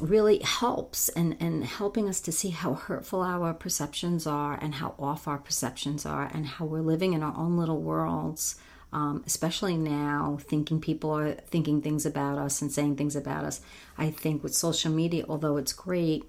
really 0.00 0.40
helps 0.40 1.08
and 1.10 1.36
and 1.40 1.64
helping 1.64 2.08
us 2.08 2.20
to 2.20 2.32
see 2.32 2.50
how 2.50 2.74
hurtful 2.74 3.22
our 3.22 3.54
perceptions 3.54 4.26
are 4.26 4.58
and 4.60 4.74
how 4.74 4.94
off 4.98 5.28
our 5.28 5.38
perceptions 5.38 6.04
are 6.04 6.30
and 6.32 6.46
how 6.46 6.64
we're 6.64 6.80
living 6.80 7.12
in 7.12 7.22
our 7.22 7.36
own 7.36 7.56
little 7.56 7.80
worlds 7.80 8.56
um, 8.92 9.24
especially 9.26 9.76
now 9.76 10.38
thinking 10.40 10.80
people 10.80 11.10
are 11.10 11.32
thinking 11.32 11.82
things 11.82 12.06
about 12.06 12.38
us 12.38 12.62
and 12.62 12.70
saying 12.70 12.94
things 12.94 13.16
about 13.16 13.44
us. 13.44 13.60
I 13.98 14.10
think 14.10 14.42
with 14.42 14.54
social 14.54 14.92
media 14.92 15.24
although 15.28 15.56
it's 15.56 15.72
great 15.72 16.24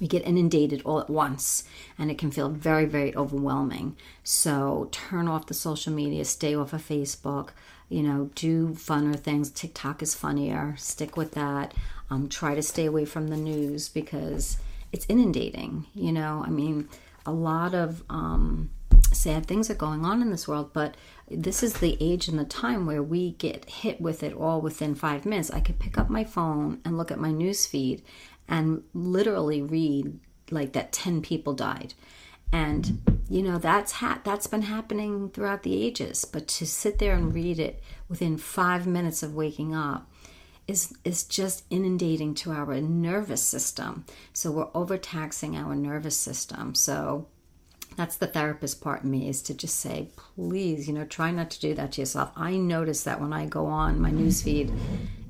we 0.00 0.08
get 0.08 0.26
inundated 0.26 0.82
all 0.84 1.00
at 1.00 1.10
once 1.10 1.64
and 1.98 2.10
it 2.10 2.18
can 2.18 2.30
feel 2.30 2.48
very 2.48 2.86
very 2.86 3.14
overwhelming. 3.14 3.96
So 4.24 4.88
turn 4.90 5.28
off 5.28 5.46
the 5.46 5.54
social 5.54 5.92
media 5.92 6.24
stay 6.24 6.54
off 6.54 6.72
of 6.72 6.86
facebook 6.86 7.50
you 7.92 8.02
know 8.02 8.30
do 8.34 8.68
funner 8.70 9.18
things 9.18 9.50
tiktok 9.50 10.02
is 10.02 10.14
funnier 10.14 10.74
stick 10.78 11.16
with 11.16 11.32
that 11.32 11.74
um, 12.12 12.28
try 12.28 12.54
to 12.54 12.62
stay 12.62 12.84
away 12.84 13.06
from 13.06 13.28
the 13.28 13.36
news 13.36 13.88
because 13.88 14.58
it's 14.92 15.06
inundating. 15.08 15.86
You 15.94 16.12
know, 16.12 16.44
I 16.46 16.50
mean, 16.50 16.88
a 17.24 17.32
lot 17.32 17.74
of 17.74 18.02
um, 18.10 18.70
sad 19.12 19.46
things 19.46 19.70
are 19.70 19.74
going 19.74 20.04
on 20.04 20.20
in 20.20 20.30
this 20.30 20.46
world, 20.46 20.72
but 20.74 20.94
this 21.30 21.62
is 21.62 21.74
the 21.74 21.96
age 22.00 22.28
and 22.28 22.38
the 22.38 22.44
time 22.44 22.84
where 22.84 23.02
we 23.02 23.32
get 23.32 23.68
hit 23.68 24.00
with 24.00 24.22
it 24.22 24.34
all 24.34 24.60
within 24.60 24.94
five 24.94 25.24
minutes. 25.24 25.50
I 25.50 25.60
could 25.60 25.78
pick 25.78 25.96
up 25.96 26.10
my 26.10 26.24
phone 26.24 26.80
and 26.84 26.98
look 26.98 27.10
at 27.10 27.18
my 27.18 27.32
news 27.32 27.64
feed 27.64 28.02
and 28.46 28.82
literally 28.92 29.62
read 29.62 30.18
like 30.50 30.72
that 30.74 30.92
10 30.92 31.22
people 31.22 31.54
died. 31.54 31.94
And 32.52 33.00
you 33.28 33.42
know 33.42 33.58
that's 33.58 33.92
ha- 33.92 34.20
that's 34.24 34.46
been 34.46 34.62
happening 34.62 35.30
throughout 35.30 35.62
the 35.62 35.82
ages, 35.82 36.24
but 36.24 36.46
to 36.48 36.66
sit 36.66 36.98
there 36.98 37.14
and 37.14 37.34
read 37.34 37.58
it 37.58 37.82
within 38.08 38.36
5 38.36 38.86
minutes 38.86 39.22
of 39.22 39.34
waking 39.34 39.74
up 39.74 40.10
is 40.68 40.94
is 41.04 41.24
just 41.24 41.64
inundating 41.70 42.34
to 42.34 42.52
our 42.52 42.80
nervous 42.80 43.42
system. 43.42 44.04
So 44.32 44.50
we're 44.50 44.68
overtaxing 44.74 45.56
our 45.56 45.74
nervous 45.74 46.16
system. 46.16 46.74
So 46.74 47.28
that's 47.96 48.16
the 48.16 48.26
therapist 48.26 48.80
part 48.80 49.02
in 49.02 49.10
me 49.10 49.28
is 49.28 49.42
to 49.42 49.54
just 49.54 49.78
say, 49.78 50.08
please, 50.16 50.88
you 50.88 50.94
know, 50.94 51.04
try 51.04 51.30
not 51.30 51.50
to 51.50 51.60
do 51.60 51.74
that 51.74 51.92
to 51.92 52.00
yourself. 52.00 52.32
I 52.36 52.56
notice 52.56 53.02
that 53.04 53.20
when 53.20 53.32
I 53.32 53.46
go 53.46 53.66
on 53.66 54.00
my 54.00 54.10
newsfeed, 54.10 54.74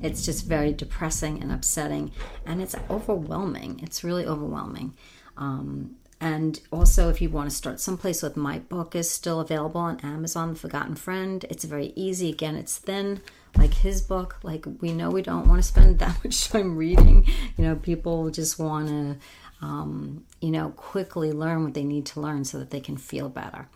it's 0.01 0.25
just 0.25 0.47
very 0.47 0.73
depressing 0.73 1.43
and 1.43 1.51
upsetting, 1.51 2.13
and 2.47 2.63
it's 2.63 2.77
overwhelming. 2.91 3.81
It's 3.83 4.05
really 4.05 4.27
overwhelming. 4.27 4.95
Um, 5.37 5.97
and 6.23 6.61
also, 6.71 7.09
if 7.09 7.21
you 7.21 7.31
want 7.31 7.51
to 7.51 7.57
start 7.57 7.81
someplace 7.81 8.23
with 8.23 8.37
my 8.37 8.61
book, 8.61 8.95
is 8.95 9.11
still 9.11 9.41
available 9.41 9.81
on 9.81 9.99
Amazon, 10.01 10.51
The 10.51 10.61
Forgotten 10.61 10.95
Friend. 10.95 11.45
It's 11.51 11.65
very 11.65 11.93
easy. 11.97 12.31
Again, 12.31 12.55
it's 12.55 12.79
thin 12.79 13.21
like 13.57 13.75
his 13.75 14.01
book 14.01 14.39
like 14.43 14.65
we 14.81 14.93
know 14.93 15.11
we 15.11 15.21
don't 15.21 15.49
want 15.49 15.61
to 15.61 15.67
spend 15.67 15.99
that 15.99 16.25
much 16.25 16.49
time 16.49 16.75
reading 16.75 17.27
you 17.59 17.65
know 17.65 17.77
people 17.77 18.31
just 18.31 18.59
want 18.59 18.89
to 18.89 19.17
um, 19.61 20.25
you 20.41 20.51
know 20.51 20.71
quickly 20.71 21.33
learn 21.33 21.65
what 21.65 21.75
they 21.75 21.85
need 21.85 22.07
to 22.07 22.21
learn 22.21 22.45
so 22.45 22.59
that 22.59 22.71
they 22.71 22.81
can 22.81 22.97
feel 22.97 23.29
better 23.29 23.69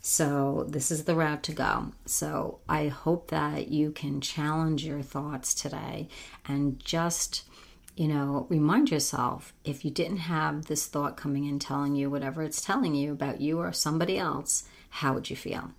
so 0.00 0.64
this 0.68 0.92
is 0.92 1.02
the 1.04 1.16
route 1.16 1.42
to 1.42 1.52
go 1.52 1.86
so 2.06 2.58
i 2.68 2.86
hope 2.86 3.28
that 3.30 3.68
you 3.68 3.90
can 3.90 4.20
challenge 4.20 4.84
your 4.84 5.02
thoughts 5.02 5.52
today 5.52 6.06
and 6.46 6.78
just 6.78 7.42
you 7.96 8.08
know 8.08 8.46
remind 8.48 8.90
yourself 8.90 9.52
if 9.64 9.84
you 9.84 9.90
didn't 9.90 10.16
have 10.16 10.66
this 10.66 10.86
thought 10.86 11.16
coming 11.16 11.44
in 11.44 11.58
telling 11.58 11.94
you 11.94 12.10
whatever 12.10 12.42
it's 12.42 12.60
telling 12.60 12.94
you 12.94 13.12
about 13.12 13.40
you 13.40 13.58
or 13.58 13.72
somebody 13.72 14.18
else 14.18 14.64
how 14.90 15.14
would 15.14 15.30
you 15.30 15.36
feel 15.36 15.70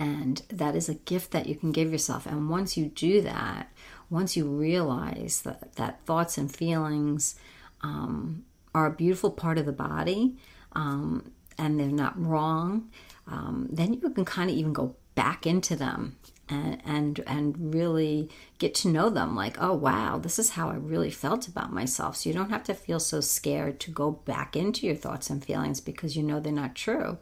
and 0.00 0.40
that 0.48 0.74
is 0.74 0.88
a 0.88 0.94
gift 0.94 1.30
that 1.32 1.46
you 1.46 1.54
can 1.54 1.72
give 1.72 1.92
yourself. 1.92 2.24
And 2.24 2.48
once 2.48 2.74
you 2.74 2.86
do 2.86 3.20
that, 3.20 3.70
once 4.08 4.34
you 4.34 4.46
realize 4.46 5.42
that, 5.42 5.74
that 5.74 6.00
thoughts 6.06 6.38
and 6.38 6.50
feelings 6.50 7.38
um, 7.82 8.46
are 8.74 8.86
a 8.86 8.90
beautiful 8.90 9.30
part 9.30 9.58
of 9.58 9.66
the 9.66 9.72
body 9.72 10.38
um, 10.72 11.30
and 11.58 11.78
they're 11.78 11.88
not 11.88 12.18
wrong, 12.18 12.88
um, 13.26 13.68
then 13.70 13.92
you 13.92 14.08
can 14.08 14.24
kind 14.24 14.48
of 14.48 14.56
even 14.56 14.72
go 14.72 14.96
back 15.14 15.46
into 15.46 15.76
them 15.76 16.16
and 16.50 16.82
and 16.84 17.20
and 17.26 17.74
really 17.74 18.28
get 18.58 18.74
to 18.74 18.88
know 18.88 19.08
them 19.08 19.34
like 19.34 19.56
oh 19.60 19.72
wow 19.72 20.18
this 20.18 20.38
is 20.38 20.50
how 20.50 20.68
i 20.68 20.74
really 20.74 21.10
felt 21.10 21.48
about 21.48 21.72
myself. 21.72 22.16
So 22.16 22.28
you 22.28 22.34
don't 22.34 22.50
have 22.50 22.64
to 22.64 22.74
feel 22.74 23.00
so 23.00 23.20
scared 23.20 23.80
to 23.80 23.90
go 23.90 24.10
back 24.12 24.56
into 24.56 24.86
your 24.86 24.96
thoughts 24.96 25.30
and 25.30 25.44
feelings 25.44 25.80
because 25.80 26.16
you 26.16 26.22
know 26.22 26.40
they're 26.40 26.52
not 26.52 26.74
true. 26.74 27.18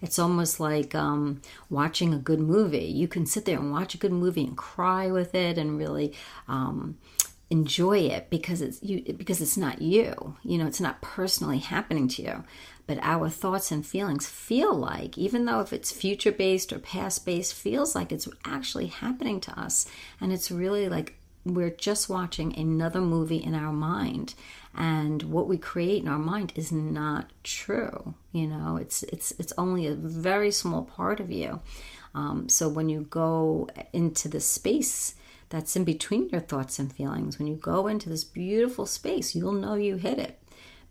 It's 0.00 0.18
almost 0.18 0.60
like 0.60 0.94
um, 0.94 1.40
watching 1.70 2.12
a 2.12 2.18
good 2.18 2.40
movie. 2.40 2.84
You 2.84 3.08
can 3.08 3.26
sit 3.26 3.44
there 3.44 3.58
and 3.58 3.72
watch 3.72 3.94
a 3.94 3.98
good 3.98 4.12
movie 4.12 4.44
and 4.44 4.56
cry 4.56 5.10
with 5.10 5.34
it 5.34 5.58
and 5.58 5.78
really 5.78 6.14
um, 6.48 6.98
enjoy 7.52 7.98
it 7.98 8.30
because 8.30 8.62
it's 8.62 8.82
you 8.82 9.14
because 9.16 9.40
it's 9.40 9.56
not 9.56 9.82
you. 9.82 10.36
You 10.42 10.58
know 10.58 10.66
it's 10.66 10.80
not 10.80 11.02
personally 11.02 11.58
happening 11.58 12.08
to 12.08 12.22
you. 12.22 12.44
But 12.86 12.98
our 13.02 13.28
thoughts 13.28 13.70
and 13.70 13.86
feelings 13.86 14.28
feel 14.28 14.74
like, 14.74 15.16
even 15.16 15.44
though 15.44 15.60
if 15.60 15.72
it's 15.72 15.92
future 15.92 16.32
based 16.32 16.72
or 16.72 16.80
past 16.80 17.24
based, 17.24 17.54
feels 17.54 17.94
like 17.94 18.10
it's 18.10 18.28
actually 18.44 18.88
happening 18.88 19.40
to 19.42 19.58
us. 19.58 19.86
And 20.20 20.32
it's 20.32 20.50
really 20.50 20.88
like 20.88 21.14
we're 21.44 21.70
just 21.70 22.08
watching 22.08 22.56
another 22.56 23.00
movie 23.00 23.42
in 23.42 23.54
our 23.54 23.72
mind. 23.72 24.34
And 24.74 25.22
what 25.24 25.48
we 25.48 25.58
create 25.58 26.02
in 26.02 26.08
our 26.08 26.18
mind 26.18 26.52
is 26.56 26.72
not 26.72 27.30
true 27.44 28.14
you 28.32 28.46
know? 28.46 28.76
It's 28.76 29.02
it's 29.04 29.32
it's 29.38 29.52
only 29.56 29.86
a 29.86 29.94
very 29.94 30.50
small 30.50 30.82
part 30.82 31.20
of 31.20 31.30
you. 31.30 31.60
Um, 32.14 32.48
so 32.48 32.68
when 32.68 32.88
you 32.88 33.02
go 33.08 33.68
into 33.92 34.28
the 34.28 34.40
space 34.40 35.14
that's 35.52 35.76
in 35.76 35.84
between 35.84 36.30
your 36.30 36.40
thoughts 36.40 36.78
and 36.78 36.90
feelings. 36.90 37.38
When 37.38 37.46
you 37.46 37.56
go 37.56 37.86
into 37.86 38.08
this 38.08 38.24
beautiful 38.24 38.86
space 38.86 39.34
you'll 39.34 39.52
know 39.52 39.74
you 39.74 39.96
hit 39.96 40.18
it 40.18 40.42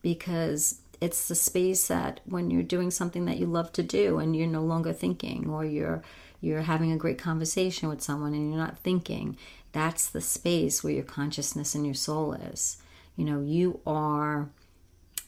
because 0.03 0.81
it's 1.01 1.27
the 1.27 1.33
space 1.33 1.87
that 1.87 2.19
when 2.25 2.51
you're 2.51 2.61
doing 2.61 2.91
something 2.91 3.25
that 3.25 3.39
you 3.39 3.47
love 3.47 3.73
to 3.73 3.81
do 3.81 4.19
and 4.19 4.35
you're 4.35 4.45
no 4.45 4.61
longer 4.61 4.93
thinking 4.93 5.49
or 5.49 5.65
you're 5.65 6.03
you're 6.41 6.61
having 6.61 6.91
a 6.91 6.97
great 6.97 7.17
conversation 7.17 7.89
with 7.89 8.01
someone 8.01 8.33
and 8.33 8.49
you're 8.49 8.63
not 8.63 8.77
thinking 8.77 9.35
that's 9.71 10.07
the 10.07 10.21
space 10.21 10.83
where 10.83 10.93
your 10.93 11.03
consciousness 11.03 11.73
and 11.73 11.83
your 11.85 11.95
soul 11.95 12.33
is. 12.33 12.77
You 13.15 13.25
know 13.25 13.41
you 13.41 13.79
are 13.87 14.49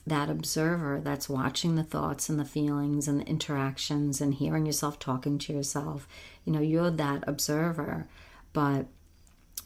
that 0.06 0.30
observer 0.30 1.00
that's 1.02 1.28
watching 1.28 1.74
the 1.74 1.82
thoughts 1.82 2.28
and 2.28 2.38
the 2.38 2.44
feelings 2.44 3.08
and 3.08 3.18
the 3.18 3.26
interactions 3.26 4.20
and 4.20 4.34
hearing 4.34 4.64
yourself 4.64 5.00
talking 5.00 5.38
to 5.38 5.52
yourself. 5.52 6.06
You 6.44 6.52
know 6.52 6.60
you're 6.60 6.92
that 6.92 7.24
observer 7.26 8.06
but 8.52 8.86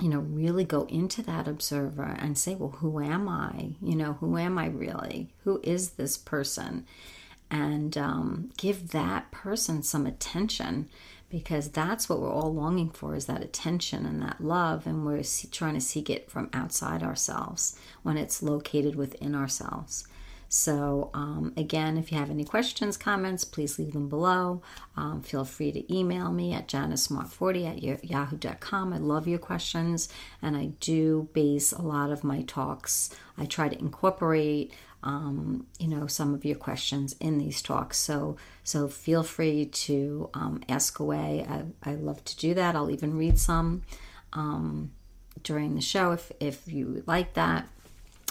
you 0.00 0.08
know, 0.08 0.20
really 0.20 0.64
go 0.64 0.84
into 0.84 1.22
that 1.22 1.48
observer 1.48 2.16
and 2.18 2.38
say, 2.38 2.54
well, 2.54 2.76
who 2.78 3.00
am 3.00 3.28
I? 3.28 3.70
You 3.82 3.96
know, 3.96 4.14
who 4.14 4.37
am 4.37 4.58
I 4.58 4.66
really? 4.66 5.28
Who 5.44 5.61
is 5.64 5.90
this 5.90 6.16
person? 6.16 6.87
And 7.50 7.96
um, 7.96 8.50
give 8.56 8.90
that 8.90 9.30
person 9.30 9.82
some 9.82 10.06
attention 10.06 10.88
because 11.30 11.70
that's 11.70 12.08
what 12.08 12.20
we're 12.20 12.32
all 12.32 12.54
longing 12.54 12.90
for 12.90 13.14
is 13.14 13.26
that 13.26 13.42
attention 13.42 14.06
and 14.06 14.22
that 14.22 14.40
love. 14.40 14.87
And 14.87 15.04
we're 15.04 15.22
trying 15.50 15.74
to 15.74 15.80
seek 15.80 16.08
it 16.08 16.30
from 16.30 16.48
outside 16.52 17.02
ourselves 17.02 17.78
when 18.02 18.16
it's 18.16 18.42
located 18.42 18.94
within 18.94 19.34
ourselves. 19.34 20.06
So, 20.48 21.11
um, 21.12 21.52
again, 21.56 21.98
if 21.98 22.11
you 22.11 22.18
have 22.18 22.30
any 22.30 22.44
questions, 22.44 22.96
comments, 22.96 23.44
please 23.44 23.78
leave 23.78 23.92
them 23.92 24.08
below. 24.08 24.62
Um, 24.96 25.20
feel 25.20 25.44
free 25.44 25.72
to 25.72 25.94
email 25.94 26.32
me 26.32 26.54
at 26.54 26.68
janismart40 26.68 27.92
at 27.92 28.04
yahoo.com. 28.04 28.92
I 28.94 28.96
love 28.96 29.28
your 29.28 29.38
questions, 29.38 30.08
and 30.40 30.56
I 30.56 30.72
do 30.80 31.28
base 31.34 31.72
a 31.72 31.82
lot 31.82 32.11
of 32.11 32.24
my 32.24 32.42
talks. 32.42 33.11
I 33.37 33.44
try 33.44 33.68
to 33.68 33.78
incorporate, 33.78 34.72
um, 35.02 35.66
you 35.78 35.87
know, 35.87 36.06
some 36.06 36.32
of 36.32 36.46
your 36.46 36.56
questions 36.56 37.14
in 37.20 37.37
these 37.37 37.61
talks. 37.61 37.98
So, 37.98 38.37
so 38.64 38.88
feel 38.88 39.22
free 39.22 39.66
to 39.66 40.30
um, 40.32 40.62
ask 40.66 40.98
away. 40.98 41.46
I, 41.48 41.90
I, 41.90 41.94
love 41.94 42.24
to 42.24 42.37
do 42.37 42.54
that. 42.54 42.74
I'll 42.74 42.90
even 42.90 43.16
read 43.16 43.38
some 43.38 43.82
um, 44.32 44.92
during 45.42 45.74
the 45.74 45.80
show 45.80 46.12
if 46.12 46.32
if 46.40 46.66
you 46.66 47.04
like 47.06 47.34
that 47.34 47.68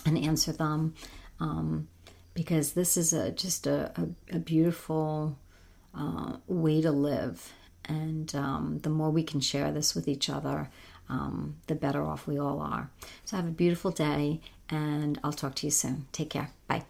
and 0.06 0.18
answer 0.18 0.52
them. 0.52 0.96
Um, 1.40 1.88
because 2.38 2.74
this 2.74 2.98
is 2.98 3.14
a 3.14 3.32
just 3.32 3.66
a, 3.66 3.92
a, 4.00 4.36
a 4.36 4.40
beautiful 4.40 5.36
uh, 5.98 6.38
way 6.46 6.80
to 6.82 6.92
live. 6.92 7.52
And 7.86 8.34
um, 8.36 8.80
the 8.84 8.92
more 8.92 9.10
we 9.10 9.24
can 9.24 9.42
share 9.42 9.72
this 9.72 9.96
with 9.96 10.08
each 10.08 10.30
other, 10.30 10.70
um, 11.10 11.56
the 11.66 11.74
better 11.74 12.04
off 12.04 12.28
we 12.28 12.38
all 12.38 12.60
are. 12.62 12.92
So 13.26 13.38
have 13.38 13.48
a 13.48 13.62
beautiful 13.64 13.90
day, 13.90 14.40
and 14.70 15.20
I'll 15.24 15.34
talk 15.34 15.56
to 15.56 15.66
you 15.66 15.72
soon. 15.72 16.06
Take 16.12 16.30
care. 16.30 16.52
Bye. 16.68 16.84